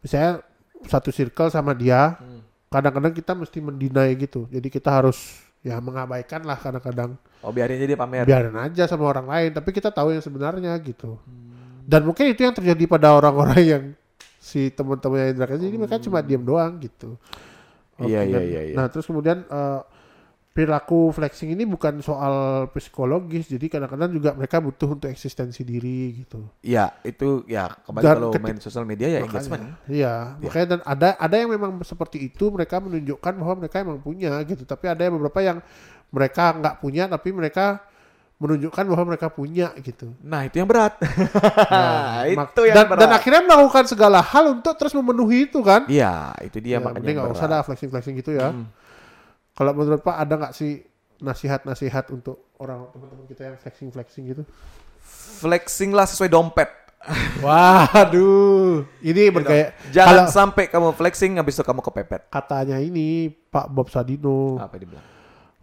misalnya 0.00 0.40
satu 0.88 1.12
circle 1.12 1.52
sama 1.52 1.76
dia, 1.76 2.16
Hmm. 2.16 2.40
kadang-kadang 2.72 3.12
kita 3.12 3.32
mesti 3.36 3.58
mendinai 3.60 4.14
gitu. 4.16 4.48
Jadi 4.48 4.68
kita 4.72 4.88
harus 4.90 5.42
ya 5.60 5.76
mengabaikan 5.82 6.40
lah 6.48 6.56
kadang-kadang. 6.56 7.20
Oh 7.44 7.52
biarin 7.52 7.76
aja 7.76 7.86
dia 7.88 7.98
pamer. 8.00 8.24
Biarin 8.24 8.56
aja 8.56 8.88
sama 8.88 9.04
orang 9.10 9.28
lain, 9.28 9.50
tapi 9.52 9.76
kita 9.76 9.92
tahu 9.92 10.16
yang 10.16 10.24
sebenarnya 10.24 10.72
gitu. 10.80 11.20
Dan 11.84 12.06
mungkin 12.06 12.30
itu 12.32 12.40
yang 12.46 12.54
terjadi 12.54 12.84
pada 12.88 13.12
orang-orang 13.12 13.60
yang 13.60 13.84
si 14.40 14.72
teman-temannya 14.72 15.36
Indra 15.36 15.46
Kents, 15.50 15.60
jadi 15.60 15.76
mereka 15.76 16.00
cuma 16.00 16.24
diam 16.24 16.40
doang 16.40 16.80
gitu. 16.80 17.20
Iya, 18.00 18.24
iya, 18.24 18.40
iya, 18.40 18.60
iya. 18.72 18.74
Nah 18.78 18.88
terus 18.88 19.04
kemudian 19.04 19.44
eh, 19.44 19.80
perilaku 20.50 21.14
flexing 21.14 21.54
ini 21.54 21.62
bukan 21.62 22.02
soal 22.02 22.66
psikologis, 22.74 23.46
jadi 23.46 23.70
kadang-kadang 23.70 24.10
juga 24.10 24.34
mereka 24.34 24.58
butuh 24.58 24.98
untuk 24.98 25.06
eksistensi 25.06 25.62
diri 25.62 26.20
gitu. 26.20 26.42
Iya, 26.60 26.90
itu 27.00 27.46
ya 27.46 27.70
kembali 27.70 28.02
Dan 28.02 28.14
kalau 28.18 28.30
main 28.34 28.58
sosial 28.58 28.82
media 28.82 29.06
ya 29.08 29.18
engagement. 29.22 29.62
Makanya, 29.62 29.86
Iya, 29.86 30.14
makanya 30.42 30.66
dan 30.66 30.80
ada 30.82 31.08
ada 31.16 31.34
yang 31.38 31.50
memang 31.50 31.78
seperti 31.80 32.26
itu 32.26 32.50
mereka 32.50 32.82
menunjukkan 32.82 33.32
bahwa 33.38 33.54
mereka 33.56 33.76
emang 33.78 34.02
punya 34.02 34.42
gitu, 34.42 34.66
tapi 34.66 34.90
ada 34.90 35.00
yang 35.00 35.14
beberapa 35.16 35.38
yang 35.38 35.58
mereka 36.10 36.50
nggak 36.52 36.76
punya 36.82 37.06
tapi 37.06 37.30
mereka 37.30 37.86
menunjukkan 38.36 38.84
bahwa 38.88 39.04
mereka 39.06 39.28
punya 39.28 39.70
gitu. 39.78 40.16
Nah, 40.24 40.42
itu 40.42 40.58
yang 40.58 40.66
berat. 40.66 40.96
Nah, 41.70 42.24
mak- 42.34 42.50
itu 42.50 42.62
yang 42.66 42.74
dan, 42.74 42.84
berat. 42.88 43.00
dan 43.04 43.10
akhirnya 43.12 43.42
melakukan 43.44 43.84
segala 43.86 44.18
hal 44.18 44.58
untuk 44.58 44.74
terus 44.74 44.90
memenuhi 44.92 45.46
itu 45.46 45.60
kan? 45.62 45.86
Iya, 45.86 46.34
itu 46.42 46.58
dia 46.58 46.76
Ya, 46.76 46.78
makanya 46.82 46.98
mending 46.98 47.16
nggak 47.20 47.30
usah 47.30 47.46
berat. 47.46 47.54
dah 47.54 47.66
flexing-flexing 47.68 48.14
gitu 48.18 48.32
ya. 48.34 48.50
Hmm. 48.50 48.66
Kalau 49.60 49.76
menurut 49.76 50.00
Pak 50.00 50.16
ada 50.16 50.34
nggak 50.40 50.54
sih 50.56 50.80
nasihat-nasihat 51.20 52.08
untuk 52.16 52.48
orang 52.56 52.88
teman-teman 52.96 53.28
kita 53.28 53.52
yang 53.52 53.60
flexing-flexing 53.60 54.24
gitu? 54.32 54.42
Flexing 55.44 55.92
lah 55.92 56.08
sesuai 56.08 56.32
dompet. 56.32 56.72
Waduh, 57.44 58.88
ini 59.00 59.28
bergaya. 59.28 59.76
Jangan 59.92 60.08
Kalau 60.08 60.24
sampai 60.32 60.64
kamu 60.68 60.96
flexing 60.96 61.36
habis 61.36 61.56
itu 61.56 61.64
kamu 61.64 61.80
kepepet. 61.80 62.28
katanya 62.28 62.80
ini 62.80 63.28
Pak 63.28 63.68
Bob 63.68 63.92
Sadino, 63.92 64.56
Apa 64.56 64.80
dibilang? 64.80 65.04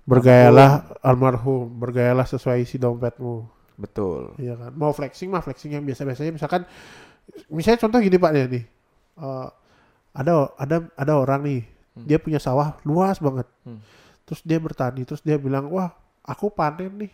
bergayalah 0.06 0.88
almarhum, 1.02 1.68
bergayalah 1.68 2.26
sesuai 2.26 2.62
isi 2.62 2.78
dompetmu. 2.78 3.50
Betul. 3.78 4.34
Iya 4.38 4.58
kan. 4.58 4.72
Mau 4.74 4.94
flexing 4.94 5.30
mah 5.30 5.42
flexing 5.42 5.74
yang 5.74 5.86
biasa-biasanya. 5.86 6.34
Misalkan, 6.34 6.66
misalnya 7.50 7.82
contoh 7.86 8.02
gini 8.02 8.18
Pak 8.18 8.32
nih. 8.34 8.46
Eh, 9.18 9.48
ada 10.18 10.34
ada 10.58 10.78
ada 10.98 11.14
orang 11.18 11.46
nih, 11.46 11.62
dia 12.06 12.18
punya 12.20 12.38
sawah 12.38 12.78
luas 12.84 13.18
banget. 13.18 13.48
Hmm. 13.64 13.80
Terus 14.28 14.42
dia 14.44 14.60
bertani, 14.60 15.02
terus 15.08 15.24
dia 15.24 15.40
bilang, 15.40 15.72
wah 15.72 15.96
aku 16.22 16.52
panen 16.52 17.08
nih. 17.08 17.12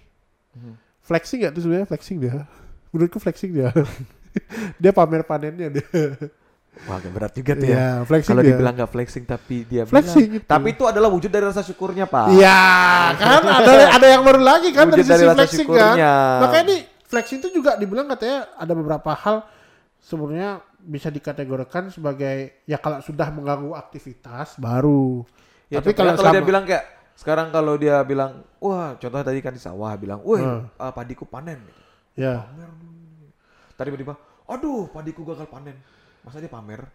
Hmm. 0.57 0.75
Flexing 1.03 1.45
nggak 1.45 1.53
tuh 1.53 1.61
sebenarnya 1.63 1.87
flexing 1.87 2.17
dia? 2.17 2.49
Menurutku 2.91 3.21
flexing 3.21 3.51
dia. 3.53 3.69
dia 4.81 4.91
pamer 4.91 5.21
panennya 5.21 5.69
dia. 5.69 5.85
Wah, 6.89 6.97
agak 6.97 7.11
berat 7.13 7.33
juga 7.37 7.53
tuh 7.53 7.69
ya. 7.69 8.01
Flexing 8.01 8.33
Kalau 8.33 8.41
dia. 8.41 8.49
dibilang 8.57 8.73
nggak 8.73 8.89
flexing 8.89 9.23
tapi 9.29 9.61
dia 9.61 9.85
Flexing 9.85 10.25
bilang. 10.25 10.41
itu. 10.41 10.49
Tapi 10.49 10.67
itu 10.73 10.83
adalah 10.89 11.09
wujud 11.13 11.29
dari 11.29 11.45
rasa 11.45 11.61
syukurnya, 11.61 12.09
Pak. 12.09 12.33
Iya, 12.33 12.61
kan 13.13 13.41
ada 13.45 13.73
ada 14.01 14.07
yang 14.09 14.25
baru 14.25 14.41
lagi 14.41 14.73
kan 14.73 14.89
Wujud 14.89 14.97
dari 14.97 15.05
sisi 15.05 15.13
dari 15.13 15.25
rasa 15.29 15.37
flexing 15.37 15.67
kan. 15.69 15.77
syukurnya. 15.77 16.13
Makanya 16.41 16.63
ini 16.65 16.77
flexing 17.05 17.37
itu 17.45 17.49
juga 17.53 17.71
dibilang 17.77 18.09
katanya 18.09 18.49
ada 18.57 18.73
beberapa 18.73 19.11
hal 19.13 19.45
sebenarnya 20.01 20.65
bisa 20.83 21.07
dikategorikan 21.07 21.87
sebagai 21.87 22.63
ya 22.63 22.75
kalau 22.75 22.99
sudah 22.99 23.27
mengganggu 23.29 23.71
aktivitas 23.73 24.57
baru. 24.57 25.23
Ya, 25.71 25.79
Tapi 25.79 25.95
kalau 25.95 26.13
kalau 26.13 26.29
dia 26.29 26.39
sama- 26.39 26.47
bilang 26.47 26.63
kayak 26.63 26.85
sekarang 27.13 27.47
kalau 27.49 27.73
dia 27.75 28.01
bilang, 28.03 28.43
wah, 28.57 28.93
contoh 28.95 29.21
tadi 29.21 29.39
kan 29.39 29.53
di 29.53 29.61
sawah 29.61 29.93
bilang, 29.95 30.19
wah, 30.21 30.37
Hmm. 30.37 30.61
ah, 30.75 30.91
padiku 30.91 31.23
panen. 31.23 31.61
Ya, 32.13 32.45
Pamer. 32.45 32.69
Tadi 33.73 33.87
tiba-tiba, 33.89 34.13
aduh, 34.45 34.85
padiku 34.87 35.25
gagal 35.25 35.47
panen. 35.47 35.77
Masa 36.21 36.37
dia 36.37 36.47
pamer? 36.47 36.85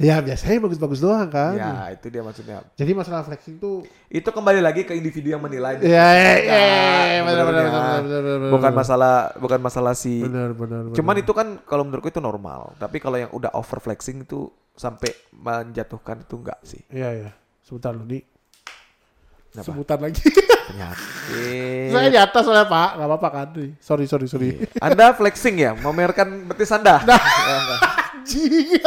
Ya 0.00 0.24
biasanya 0.24 0.64
bagus-bagus 0.64 0.98
doang 0.98 1.28
kan. 1.28 1.52
Ya, 1.52 1.92
itu 1.92 2.08
dia 2.08 2.24
maksudnya. 2.24 2.64
Jadi 2.72 2.90
masalah 2.96 3.20
flexing 3.20 3.60
tuh 3.60 3.84
Itu 4.08 4.32
kembali 4.32 4.64
lagi 4.64 4.88
ke 4.88 4.96
individu 4.96 5.28
yang 5.30 5.44
menilai. 5.44 5.76
ya 5.84 6.08
ya 6.16 6.32
ya, 6.40 6.40
Ya, 6.40 6.62
ya, 7.12 7.20
benar 7.22 7.44
benar 7.44 7.64
benar. 7.68 8.50
Bukan 8.50 8.72
masalah, 8.72 9.14
bukan 9.36 9.60
masalah 9.60 9.92
si. 9.92 10.24
benar 10.24 10.56
benar. 10.56 10.96
Cuman 10.96 11.16
itu 11.20 11.32
kan 11.36 11.60
kalau 11.62 11.84
menurutku 11.84 12.08
itu 12.08 12.18
normal. 12.18 12.72
Tapi 12.80 12.96
kalau 12.96 13.20
yang 13.20 13.30
udah 13.30 13.52
over 13.52 13.76
flexing 13.78 14.24
itu 14.24 14.48
sampai 14.72 15.12
menjatuhkan 15.36 16.24
itu 16.24 16.34
enggak 16.40 16.58
sih. 16.64 16.80
Iya 16.88 17.28
ya. 17.28 17.30
Sebentar 17.60 17.92
lu 17.92 18.08
nih. 18.08 18.24
Kenapa? 19.52 19.66
Sebutan 19.66 19.98
lagi. 20.00 20.22
Penyakit. 20.70 21.90
Saya 21.90 22.08
di 22.08 22.18
atas 22.22 22.42
soalnya 22.46 22.70
Pak, 22.70 22.88
nggak 22.96 23.08
apa-apa 23.10 23.28
kan. 23.28 23.48
Sorry 23.82 24.06
sorry 24.06 24.30
sorry. 24.30 24.62
Anda 24.78 25.10
flexing 25.12 25.58
ya, 25.58 25.74
memamerkan 25.74 26.46
betis 26.46 26.70
Anda. 26.70 27.02
anjing. 28.20 28.78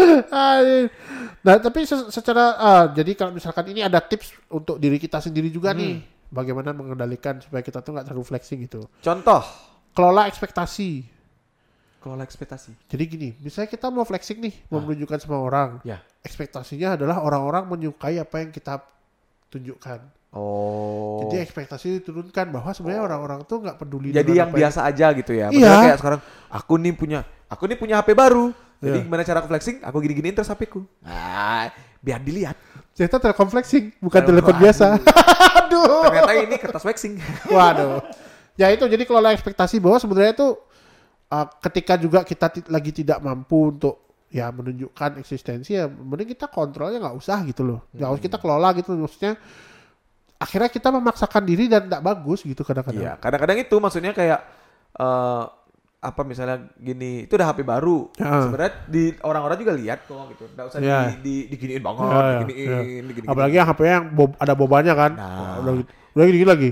Nah, 1.40 1.56
tapi 1.56 1.88
se- 1.88 2.12
secara 2.12 2.44
ah, 2.54 2.84
jadi 2.92 3.16
kalau 3.16 3.32
misalkan 3.32 3.64
ini 3.72 3.80
ada 3.80 3.96
tips 3.98 4.36
untuk 4.52 4.76
diri 4.76 5.00
kita 5.00 5.18
sendiri 5.18 5.48
juga 5.48 5.72
nih, 5.72 6.00
bagaimana 6.28 6.76
mengendalikan 6.76 7.40
supaya 7.40 7.60
kita 7.60 7.80
tuh 7.80 7.96
nggak 7.96 8.06
terlalu 8.06 8.24
flexing 8.26 8.60
gitu. 8.64 8.84
Contoh, 9.00 9.40
Kelola 9.90 10.28
ekspektasi. 10.28 11.18
kelola 12.00 12.24
ekspektasi. 12.24 12.72
Jadi 12.88 13.04
gini, 13.04 13.28
misalnya 13.40 13.68
kita 13.68 13.88
mau 13.88 14.04
flexing 14.04 14.40
nih, 14.40 14.54
mau 14.68 14.80
menunjukkan 14.80 15.20
sama 15.20 15.36
orang, 15.36 15.84
Ya. 15.84 16.00
ekspektasinya 16.20 16.96
adalah 16.96 17.20
orang-orang 17.20 17.68
menyukai 17.68 18.16
apa 18.16 18.40
yang 18.40 18.48
kita 18.48 18.80
tunjukkan. 19.48 20.00
Oh. 20.32 21.26
Jadi 21.26 21.42
ekspektasi 21.42 22.00
diturunkan 22.00 22.48
bahwa 22.48 22.70
sebenarnya 22.70 23.02
orang-orang 23.04 23.44
tuh 23.44 23.60
nggak 23.60 23.76
peduli. 23.76 24.14
Jadi 24.14 24.32
yang 24.32 24.48
biasa 24.48 24.86
aja 24.86 25.12
gitu 25.12 25.34
ya. 25.34 25.52
Iya. 25.52 25.92
Kayak 25.92 25.98
sekarang 25.98 26.20
aku 26.48 26.72
nih 26.78 26.94
punya 26.94 27.20
aku 27.48 27.64
nih 27.66 27.76
punya 27.76 28.00
HP 28.00 28.14
baru. 28.14 28.54
Jadi 28.80 28.96
Iya. 28.96 29.04
gimana 29.04 29.22
cara 29.22 29.38
aku 29.44 29.48
flexing? 29.52 29.76
Aku 29.84 29.96
gini-giniin 30.00 30.32
terus 30.32 30.48
HP-ku. 30.48 30.88
Nah, 31.04 31.68
biar 32.00 32.16
dilihat. 32.18 32.56
Ternyata 32.96 33.20
telepon 33.20 33.48
flexing, 33.52 33.92
bukan 34.00 34.20
Telepon, 34.24 34.56
telepon 34.56 34.56
biasa. 34.56 34.86
Aduh. 35.64 36.08
Ternyata 36.08 36.32
ini 36.36 36.56
kertas 36.56 36.82
flexing. 36.82 37.20
Waduh. 37.52 38.00
Ya 38.56 38.72
itu 38.72 38.84
jadi 38.84 39.04
kelola 39.04 39.32
ekspektasi 39.32 39.80
bahwa 39.80 40.00
sebenarnya 40.00 40.32
itu 40.32 40.48
uh, 41.28 41.46
ketika 41.60 41.96
juga 41.96 42.24
kita 42.24 42.52
lagi 42.68 42.92
tidak 42.92 43.20
mampu 43.20 43.72
untuk 43.72 44.00
ya 44.30 44.46
menunjukkan 44.48 45.18
eksistensi 45.18 45.74
ya 45.74 45.90
mending 45.90 46.38
kita 46.38 46.46
kontrolnya 46.46 47.00
nggak 47.00 47.16
usah 47.16 47.40
gitu 47.48 47.64
loh. 47.64 47.80
Nggak 47.92 48.10
usah 48.16 48.22
kita 48.24 48.36
kelola 48.40 48.68
gitu 48.76 48.96
maksudnya 48.96 49.36
akhirnya 50.40 50.70
kita 50.72 50.88
memaksakan 50.88 51.42
diri 51.44 51.68
dan 51.68 51.84
tidak 51.84 52.00
bagus 52.00 52.40
gitu 52.44 52.64
kadang-kadang. 52.64 53.00
Iya, 53.04 53.12
kadang-kadang 53.20 53.58
itu 53.60 53.76
maksudnya 53.76 54.12
kayak 54.16 54.40
eh 54.96 55.44
apa 56.00 56.24
misalnya 56.24 56.72
gini, 56.74 57.28
itu 57.28 57.32
udah 57.32 57.48
HP 57.48 57.60
baru. 57.60 58.08
Ya. 58.16 58.40
Sebenarnya 58.42 58.72
di 58.88 59.02
orang-orang 59.20 59.56
juga 59.56 59.72
lihat 59.74 59.98
kok 60.04 60.32
gitu. 60.32 60.48
Enggak 60.48 60.66
usah 60.66 60.78
Ya. 60.80 61.12
di, 61.12 61.20
di 61.20 61.34
diginiin 61.52 61.80
banget, 61.80 62.00
Ya, 62.02 62.16
ya, 62.16 62.38
diginiin, 62.40 62.68
ya. 62.68 62.80
diginiin. 63.04 63.28
Apalagi 63.28 63.54
yang 63.54 63.68
HP 63.68 63.80
yang 63.84 64.04
bob- 64.10 64.36
ada 64.36 64.52
bobanya 64.54 64.92
kan. 64.94 65.12
Nah. 65.12 65.60
Udah, 65.60 65.72
gitu- 65.76 65.92
udah 66.10 66.24
gini 66.26 66.46
lagi. 66.48 66.70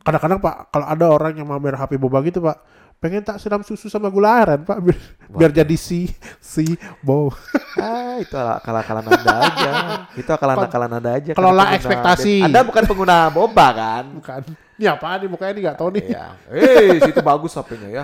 Kadang-kadang 0.00 0.40
Pak 0.40 0.54
kalau 0.70 0.86
ada 0.88 1.06
orang 1.06 1.32
yang 1.34 1.44
mamer 1.44 1.76
HP 1.76 1.92
boba 1.94 2.24
gitu 2.24 2.40
Pak, 2.40 2.56
pengen 3.00 3.24
tak 3.24 3.40
siram 3.40 3.64
susu 3.64 3.88
sama 3.88 4.12
gula 4.12 4.28
aren 4.44 4.60
Pak 4.60 4.76
biar, 4.84 4.98
biar 5.32 5.50
jadi 5.56 5.76
si 5.80 6.12
si 6.36 6.76
bow. 7.00 7.32
Ah, 7.80 8.20
itu 8.20 8.36
akal-akalan 8.36 9.08
Anda 9.08 9.34
aja. 9.40 9.70
Itu 10.12 10.30
akalan-akalan 10.30 10.90
Anda 11.00 11.10
aja. 11.16 11.30
Kelola 11.32 11.72
ekspektasi. 11.74 12.44
Anda 12.44 12.60
bukan 12.60 12.84
pengguna 12.84 13.32
boba 13.32 13.66
kan? 13.72 14.04
Bukan. 14.20 14.40
Ini 14.76 14.84
apa 14.88 15.16
nih 15.16 15.28
mukanya 15.32 15.52
ini 15.56 15.60
nggak 15.64 15.76
tahu 15.80 15.88
nih. 15.96 16.04
Iya. 16.12 16.24
Eh, 16.52 16.96
situ 17.00 17.20
bagus 17.24 17.56
HP-nya 17.56 17.88
ya. 18.00 18.02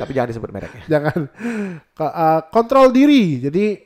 Tapi 0.00 0.10
jangan 0.16 0.28
disebut 0.32 0.50
mereknya. 0.50 0.82
jangan 0.88 1.18
Ke- 1.92 2.14
uh, 2.16 2.40
kontrol 2.48 2.88
diri 2.88 3.44
jadi 3.44 3.84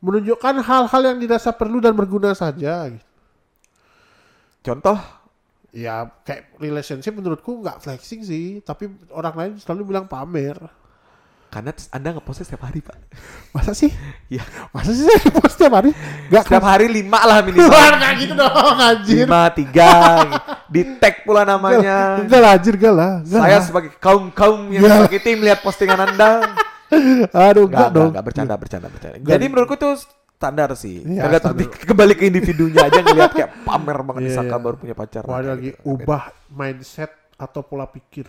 menunjukkan 0.00 0.64
hal-hal 0.64 1.02
yang 1.14 1.18
dirasa 1.20 1.52
perlu 1.52 1.78
dan 1.78 1.92
berguna 1.94 2.32
saja 2.32 2.88
Contoh, 4.62 4.94
ya 5.72 6.04
kayak 6.22 6.52
relationship 6.56 7.10
menurutku 7.10 7.58
nggak 7.58 7.80
flexing 7.80 8.20
sih 8.20 8.60
tapi 8.60 8.86
orang 9.08 9.34
lain 9.34 9.52
selalu 9.56 9.88
bilang 9.88 10.04
pamer 10.04 10.56
karena 11.48 11.68
Anda 11.92 12.16
ngepostnya 12.16 12.48
setiap 12.48 12.64
hari, 12.64 12.80
Pak. 12.80 12.96
masa 13.52 13.76
sih 13.76 13.92
Iya. 14.28 14.40
masa 14.72 14.88
sih 14.88 15.04
saya 15.04 15.28
post 15.28 15.60
tiap 15.60 15.76
hari 15.76 15.92
nggak 16.32 16.48
Setiap 16.48 16.64
hari 16.64 16.88
lima 16.88 17.20
lah 17.20 17.44
minimal. 17.44 17.68
Nggak 18.00 18.12
gitu 18.16 18.32
dong 18.32 18.76
anjir 18.80 19.16
lima, 19.28 19.42
tiga. 19.52 19.92
Di 20.72 20.80
tag 20.96 21.20
pula 21.28 21.44
namanya. 21.44 22.24
enggak 22.24 22.40
lah 22.40 22.50
anjir 22.56 22.80
enggak 22.80 22.94
lah 22.96 23.12
Saya 23.22 23.60
lah. 23.60 23.60
sebagai 23.60 23.92
kaum-kaum 24.00 24.72
yang 24.72 24.80
Ya. 24.80 25.04
disakiti 25.04 25.36
melihat 25.36 25.60
postingan 25.60 26.00
Anda. 26.00 26.56
aduh 27.36 27.68
enggak, 27.68 27.68
Enggak, 27.68 27.88
dong 27.92 28.08
enggak, 28.16 28.24
bercanda, 28.24 28.54
bercanda, 28.56 28.88
bercanda. 28.88 29.16
Jadi 29.20 29.44
menurutku 29.44 29.76
itu 29.76 29.90
standar 30.42 30.74
sih. 30.74 31.06
Iya, 31.06 31.22
Tergantung 31.22 31.54
standar. 31.54 31.70
di- 31.70 31.86
kembali 31.94 32.12
ke 32.12 32.24
individunya 32.26 32.80
aja 32.82 32.98
ngelihat 32.98 33.30
kayak 33.30 33.50
pamer 33.62 33.98
banget 34.02 34.20
Iya, 34.20 34.28
disangka 34.28 34.56
iya. 34.58 34.64
baru 34.66 34.76
punya 34.76 34.94
pacar. 34.94 35.22
Wah, 35.22 35.38
lagi 35.38 35.70
gitu. 35.70 35.86
ubah 35.86 36.22
mindset 36.50 37.10
atau 37.38 37.62
pola 37.62 37.86
pikir. 37.86 38.26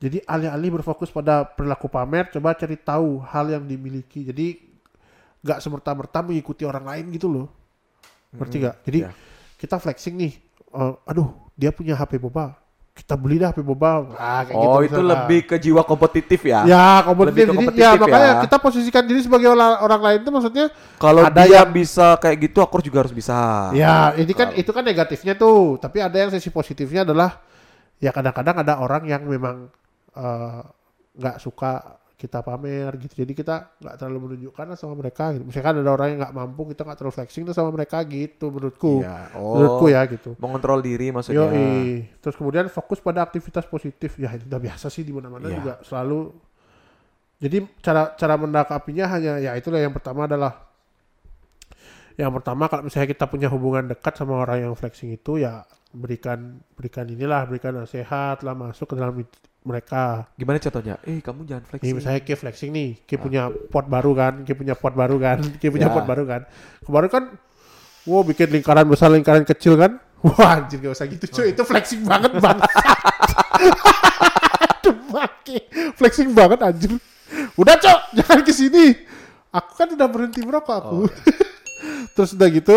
Jadi 0.00 0.24
alih-alih 0.24 0.80
berfokus 0.80 1.12
pada 1.12 1.44
perilaku 1.44 1.84
pamer, 1.86 2.32
coba 2.32 2.56
cari 2.56 2.74
tahu 2.74 3.20
hal 3.20 3.52
yang 3.52 3.64
dimiliki. 3.64 4.24
Jadi 4.24 4.56
nggak 5.40 5.60
semerta-merta 5.60 6.24
mengikuti 6.24 6.64
orang 6.64 6.88
lain 6.88 7.04
gitu 7.12 7.28
loh. 7.28 7.46
Ngerti 8.32 8.56
nggak? 8.58 8.76
Jadi 8.88 8.98
Iya. 9.04 9.10
kita 9.56 9.76
flexing 9.76 10.16
nih. 10.16 10.32
eh, 10.70 10.94
aduh, 11.04 11.28
dia 11.52 11.68
punya 11.68 11.92
HP 11.92 12.16
boba. 12.16 12.54
Kita 13.00 13.16
beli 13.16 13.40
dah 13.40 13.48
HP 13.48 13.64
boba. 13.64 14.12
Ah, 14.14 14.44
kayak 14.44 14.54
Oh, 14.54 14.78
gitu 14.78 14.92
itu 14.92 15.00
lebih 15.02 15.40
ke 15.42 15.56
jiwa 15.56 15.82
kompetitif 15.82 16.40
ya. 16.44 16.62
Ya, 16.62 17.00
kompetitif. 17.00 17.32
Lebih 17.32 17.40
ke 17.40 17.48
Jadi 17.48 17.56
kompetitif 17.56 17.80
ya 17.82 17.90
makanya 17.96 18.28
ya. 18.30 18.40
kita 18.44 18.56
posisikan 18.60 19.02
diri 19.02 19.20
sebagai 19.24 19.48
orang, 19.48 19.72
orang 19.80 20.00
lain 20.04 20.18
itu 20.20 20.30
maksudnya 20.30 20.66
Kalau 20.94 21.22
Ada 21.24 21.40
dia 21.40 21.64
yang- 21.64 21.72
bisa 21.72 22.06
kayak 22.20 22.36
gitu, 22.44 22.60
aku 22.60 22.78
juga 22.78 23.00
harus 23.00 23.10
bisa. 23.10 23.72
Ya, 23.72 24.12
ini 24.14 24.30
kan 24.30 24.52
itu 24.52 24.68
kan 24.68 24.84
negatifnya 24.84 25.32
tuh. 25.32 25.80
Tapi 25.80 25.98
ada 25.98 26.12
yang 26.14 26.28
sisi 26.28 26.52
positifnya 26.52 27.02
adalah 27.02 27.40
ya 27.96 28.12
kadang-kadang 28.12 28.60
ada 28.60 28.78
orang 28.78 29.02
yang 29.04 29.24
memang 29.24 29.72
eh, 30.10 30.60
nggak 31.16 31.36
suka 31.38 31.96
kita 32.20 32.44
pamer 32.44 32.92
gitu. 33.00 33.24
Jadi 33.24 33.32
kita 33.32 33.80
nggak 33.80 33.96
terlalu 33.96 34.18
menunjukkan 34.28 34.76
sama 34.76 34.92
mereka 34.92 35.32
gitu. 35.32 35.48
Misalkan 35.48 35.80
ada 35.80 35.88
orang 35.88 36.08
yang 36.12 36.18
nggak 36.20 36.34
mampu, 36.36 36.68
kita 36.68 36.84
nggak 36.84 36.98
terlalu 37.00 37.14
flexing 37.16 37.48
sama 37.50 37.72
mereka 37.72 38.04
gitu 38.04 38.52
menurutku. 38.52 39.00
Iya. 39.00 39.32
Menurutku 39.32 39.84
Oh, 39.84 39.90
ya 39.90 40.04
gitu. 40.04 40.30
mengontrol 40.36 40.84
diri 40.84 41.08
maksudnya. 41.08 41.48
Yoi. 41.48 42.04
Terus 42.20 42.36
kemudian 42.36 42.68
fokus 42.68 43.00
pada 43.00 43.24
aktivitas 43.24 43.64
positif. 43.64 44.20
Ya 44.20 44.28
itu 44.36 44.44
udah 44.44 44.60
biasa 44.60 44.92
sih 44.92 45.00
di 45.00 45.16
mana-mana 45.16 45.48
Iya. 45.48 45.56
juga 45.56 45.72
selalu. 45.80 46.20
Jadi 47.40 47.56
cara 47.80 48.12
cara 48.14 48.36
mendakapinya 48.36 49.04
hanya 49.08 49.32
ya 49.40 49.56
itulah 49.56 49.80
yang 49.80 49.96
pertama 49.96 50.28
adalah 50.28 50.69
yang 52.20 52.32
pertama 52.32 52.68
kalau 52.68 52.84
misalnya 52.84 53.08
kita 53.08 53.24
punya 53.24 53.48
hubungan 53.48 53.88
dekat 53.88 54.12
sama 54.14 54.36
orang 54.38 54.68
yang 54.68 54.74
flexing 54.76 55.08
itu 55.10 55.40
ya 55.40 55.64
berikan 55.90 56.60
berikan 56.76 57.08
inilah 57.08 57.48
berikan 57.48 57.74
nasihat 57.74 58.44
lah 58.44 58.52
masuk 58.52 58.92
ke 58.92 58.94
dalam 58.94 59.16
mereka. 59.60 60.28
Gimana 60.36 60.56
contohnya? 60.56 60.96
Eh, 61.04 61.20
kamu 61.20 61.40
jangan 61.44 61.64
Nih 61.64 61.68
flexing. 61.68 61.92
misalnya 61.94 62.20
Ki 62.20 62.32
flexing 62.34 62.70
nih, 62.70 62.88
Ki 63.04 63.16
Ah. 63.16 63.20
punya 63.20 63.42
pot 63.48 63.84
baru 63.84 64.12
kan, 64.12 64.34
Ki 64.44 64.52
punya 64.52 64.72
pot 64.72 64.92
baru 64.92 65.16
kan, 65.16 65.40
Ki 65.60 65.68
punya 65.68 65.88
Ya. 65.88 65.92
pot 65.92 66.04
baru 66.04 66.24
kan. 66.24 66.44
Kemarin 66.80 67.08
kan, 67.08 67.24
wow 68.04 68.20
bikin 68.22 68.48
lingkaran 68.50 68.84
besar, 68.84 69.08
lingkaran 69.08 69.44
kecil 69.44 69.76
kan. 69.76 69.96
Wah 70.24 70.60
anjir 70.60 70.76
gak 70.78 70.92
usah 70.92 71.04
gitu 71.06 71.24
Oh. 71.24 71.32
cuy, 71.34 71.52
itu 71.52 71.62
flexing 71.62 72.04
banget 72.04 72.36
bang. 72.36 72.58
Aduh 74.80 74.96
Maki, 75.08 75.58
flexing 75.94 76.30
banget 76.32 76.58
anjir. 76.60 76.92
Udah 77.54 77.76
cok, 77.76 78.00
jangan 78.16 78.40
ke 78.40 78.52
sini. 78.52 78.96
Aku 79.50 79.74
kan 79.74 79.88
udah 79.90 80.06
berhenti 80.06 80.40
merokok 80.40 80.74
aku. 80.74 80.96
Oh, 81.04 81.08
Terus 82.14 82.36
udah 82.36 82.48
gitu, 82.52 82.76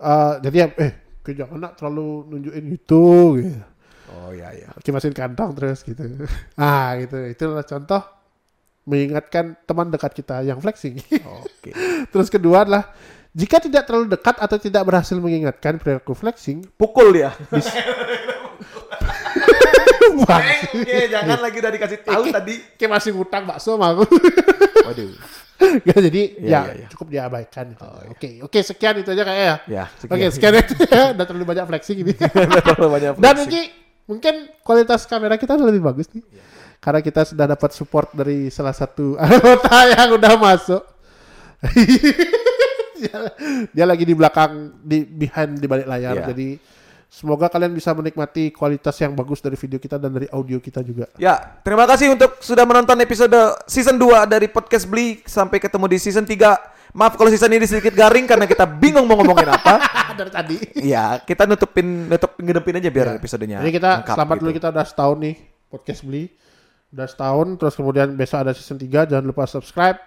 eh, 0.00 0.34
jadi 0.42 0.56
ya, 0.56 0.66
eh, 0.80 0.92
jangan 1.34 1.58
nak 1.58 1.72
terlalu 1.78 2.26
nunjukin 2.30 2.64
gitu. 2.74 3.38
gitu. 3.40 3.62
Oh 4.06 4.30
iya 4.30 4.54
iya. 4.54 4.70
kimasin 4.86 5.10
kantong 5.10 5.50
terus 5.58 5.82
gitu. 5.82 6.02
Ah 6.60 6.94
gitu. 6.98 7.18
Itulah 7.26 7.66
contoh 7.66 8.02
mengingatkan 8.86 9.58
teman 9.66 9.90
dekat 9.90 10.14
kita 10.14 10.46
yang 10.46 10.62
flexing. 10.62 11.02
Oke. 11.42 11.74
terus 12.14 12.30
kedua 12.30 12.62
adalah 12.62 12.94
jika 13.36 13.60
tidak 13.60 13.84
terlalu 13.84 14.08
dekat 14.08 14.38
atau 14.40 14.56
tidak 14.56 14.86
berhasil 14.86 15.18
mengingatkan 15.20 15.76
perilaku 15.76 16.16
flexing, 16.16 16.64
Pukul 16.80 17.20
dia. 17.20 17.36
wah, 20.24 20.40
Oke, 20.72 21.12
jangan 21.12 21.44
lagi 21.44 21.56
udah 21.60 21.72
dikasih 21.76 22.00
tahu 22.00 22.32
tadi. 22.32 22.54
kayak 22.80 22.96
masih 22.96 23.12
ngutang 23.12 23.44
bakso 23.44 23.76
sama 23.76 23.92
aku. 23.92 24.08
Waduh. 24.88 25.12
Ya, 25.56 25.96
jadi 26.06 26.22
Iya, 26.36 26.44
ya 26.44 26.60
iya, 26.68 26.72
iya. 26.84 26.86
cukup 26.92 27.06
diabaikan. 27.08 27.72
gitu. 27.72 27.82
Oh, 27.82 27.96
iya. 28.04 28.10
Oke, 28.12 28.28
oke 28.44 28.58
sekian 28.60 28.94
itu 29.00 29.08
aja 29.08 29.24
kayak 29.24 29.40
ya. 29.40 29.56
Ya, 29.66 29.84
Oke, 30.04 30.26
sekian 30.28 30.52
itu 30.54 30.74
ya. 30.84 31.16
Udah 31.16 31.24
terlalu 31.24 31.46
banyak 31.48 31.64
flexing 31.64 31.98
ini. 32.04 32.12
Terlalu 32.66 32.88
banyak 32.92 33.10
Dan 33.16 33.34
flexing. 33.40 33.48
ini 33.48 33.62
mungkin 34.04 34.34
kualitas 34.60 35.02
kamera 35.04 35.34
kita 35.34 35.56
lebih 35.56 35.80
bagus 35.80 36.12
nih. 36.12 36.20
Iya. 36.22 36.44
Karena 36.76 37.00
kita 37.00 37.24
sudah 37.24 37.46
dapat 37.48 37.70
support 37.72 38.12
dari 38.12 38.52
salah 38.52 38.76
satu 38.76 39.16
anggota 39.22 39.76
yang 39.90 40.08
udah 40.14 40.32
masuk. 40.36 40.82
dia, 42.96 43.18
dia 43.72 43.84
lagi 43.84 44.04
di 44.04 44.14
belakang 44.14 44.76
di 44.80 45.04
behind 45.04 45.56
di 45.56 45.66
balik 45.66 45.86
layar. 45.86 46.14
Iya. 46.16 46.26
Jadi 46.32 46.48
semoga 47.06 47.46
kalian 47.46 47.72
bisa 47.72 47.90
menikmati 47.90 48.50
kualitas 48.50 48.94
yang 48.98 49.12
bagus 49.12 49.38
dari 49.38 49.54
video 49.54 49.78
kita 49.78 49.96
dan 49.96 50.10
dari 50.10 50.26
audio 50.28 50.58
kita 50.58 50.82
juga. 50.82 51.06
Ya, 51.16 51.38
terima 51.62 51.86
kasih 51.86 52.12
untuk 52.12 52.38
sudah 52.38 52.62
menonton 52.62 52.98
episode 52.98 53.34
season 53.64 53.96
2 53.96 54.26
dari 54.26 54.46
podcast 54.46 54.84
Beli. 54.84 55.22
Sampai 55.24 55.58
ketemu 55.58 55.86
di 55.86 55.98
season 55.98 56.24
3. 56.24 56.74
Maaf 56.92 57.14
kalau 57.14 57.28
season 57.28 57.52
ini 57.52 57.64
sedikit 57.64 57.92
garing 57.92 58.24
karena 58.24 58.44
kita 58.44 58.64
bingung 58.64 59.04
mau 59.04 59.16
ngomongin 59.16 59.48
apa. 59.48 59.80
dari 60.18 60.32
tadi. 60.32 60.56
Iya, 60.80 61.20
kita 61.20 61.44
nutupin 61.44 62.08
nutup 62.08 62.36
ngedepin 62.36 62.80
aja 62.80 62.88
biar 62.88 63.06
Ya. 63.06 63.14
episodenya. 63.16 63.58
Jadi 63.60 63.72
kita 63.74 63.90
lengkap 64.00 64.14
selamat 64.16 64.34
gitu. 64.34 64.42
dulu 64.42 64.50
kita 64.54 64.68
udah 64.72 64.84
setahun 64.84 65.16
nih 65.20 65.34
podcast 65.68 66.00
beli. 66.02 66.24
Udah 66.88 67.06
setahun 67.06 67.46
terus 67.60 67.74
kemudian 67.76 68.08
besok 68.16 68.38
ada 68.40 68.52
season 68.52 68.80
3 68.80 69.12
jangan 69.12 69.24
lupa 69.24 69.44
subscribe, 69.44 69.98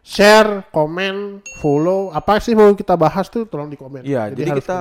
share, 0.00 0.64
komen, 0.72 1.44
follow. 1.60 2.08
Apa 2.10 2.40
sih 2.40 2.56
mau 2.56 2.72
kita 2.72 2.96
bahas 2.96 3.28
tuh 3.28 3.44
tolong 3.44 3.68
di 3.68 3.76
komen. 3.76 4.00
Iya, 4.00 4.32
jadi, 4.32 4.56
harus 4.56 4.64
kita 4.64 4.78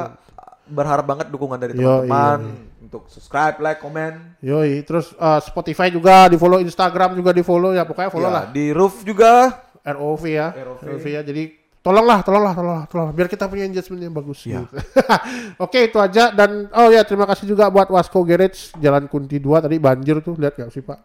berharap 0.66 1.06
banget 1.06 1.28
dukungan 1.30 1.58
dari 1.58 1.74
teman-teman 1.74 2.40
untuk 2.82 3.08
subscribe, 3.08 3.58
like, 3.60 3.80
komen. 3.80 4.38
Yoi, 4.40 4.84
terus 4.84 5.16
uh, 5.16 5.40
Spotify 5.40 5.88
juga 5.88 6.28
di 6.28 6.36
follow, 6.36 6.60
Instagram 6.60 7.16
juga 7.16 7.32
di 7.32 7.42
follow 7.42 7.72
ya 7.72 7.88
pokoknya 7.88 8.12
follow 8.12 8.30
Ya, 8.30 8.36
lah. 8.36 8.46
di 8.52 8.66
roof 8.72 9.02
juga. 9.02 9.64
ROV 9.82 10.24
ya, 10.30 10.54
ROV. 10.54 11.02
ya. 11.10 11.26
Jadi 11.26 11.58
tolonglah, 11.82 12.22
tolonglah, 12.22 12.54
tolonglah, 12.54 12.86
tolonglah, 12.86 13.14
biar 13.18 13.26
kita 13.26 13.50
punya 13.50 13.66
engagement 13.66 14.02
yang 14.06 14.14
bagus. 14.14 14.46
Ya. 14.46 14.62
gitu. 14.62 14.78
Oke 15.66 15.90
itu 15.90 15.98
aja 15.98 16.30
dan 16.30 16.70
oh 16.70 16.94
ya 16.94 17.02
terima 17.02 17.26
kasih 17.26 17.50
juga 17.50 17.66
buat 17.74 17.90
Wasco 17.90 18.22
Garage 18.22 18.70
Jalan 18.78 19.10
Kunti 19.10 19.42
2 19.42 19.66
tadi 19.66 19.82
banjir 19.82 20.22
tuh 20.22 20.38
lihat 20.38 20.54
gak 20.54 20.70
sih 20.70 20.86
Pak? 20.86 21.00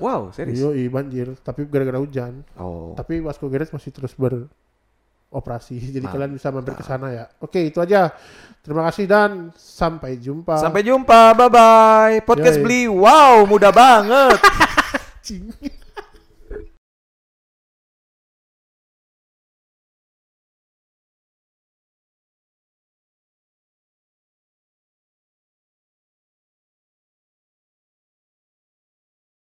Wow, 0.00 0.32
serius. 0.32 0.60
Yoi 0.60 0.88
banjir, 0.88 1.36
tapi 1.40 1.64
gara-gara 1.68 1.96
hujan. 2.00 2.40
Oh. 2.56 2.92
Tapi 2.96 3.20
Wasco 3.20 3.48
Garage 3.48 3.72
masih 3.72 3.92
terus 3.92 4.12
beroperasi. 5.30 5.76
Jadi 5.94 5.98
Mantap. 6.02 6.12
kalian 6.16 6.32
bisa 6.34 6.48
mampir 6.54 6.74
ke 6.74 6.84
sana 6.84 7.06
ya. 7.12 7.24
Oke 7.42 7.70
itu 7.70 7.78
aja. 7.82 8.10
Terima 8.66 8.82
kasih 8.90 9.06
dan 9.06 9.30
sampai 9.54 10.18
jumpa. 10.18 10.58
Sampai 10.58 10.82
jumpa. 10.82 11.38
Bye 11.38 11.50
bye. 11.50 12.16
Podcast 12.26 12.58
Yoi. 12.58 12.64
Beli. 12.66 12.82
Wow, 12.90 13.46
mudah 13.46 13.70
banget. 13.70 14.38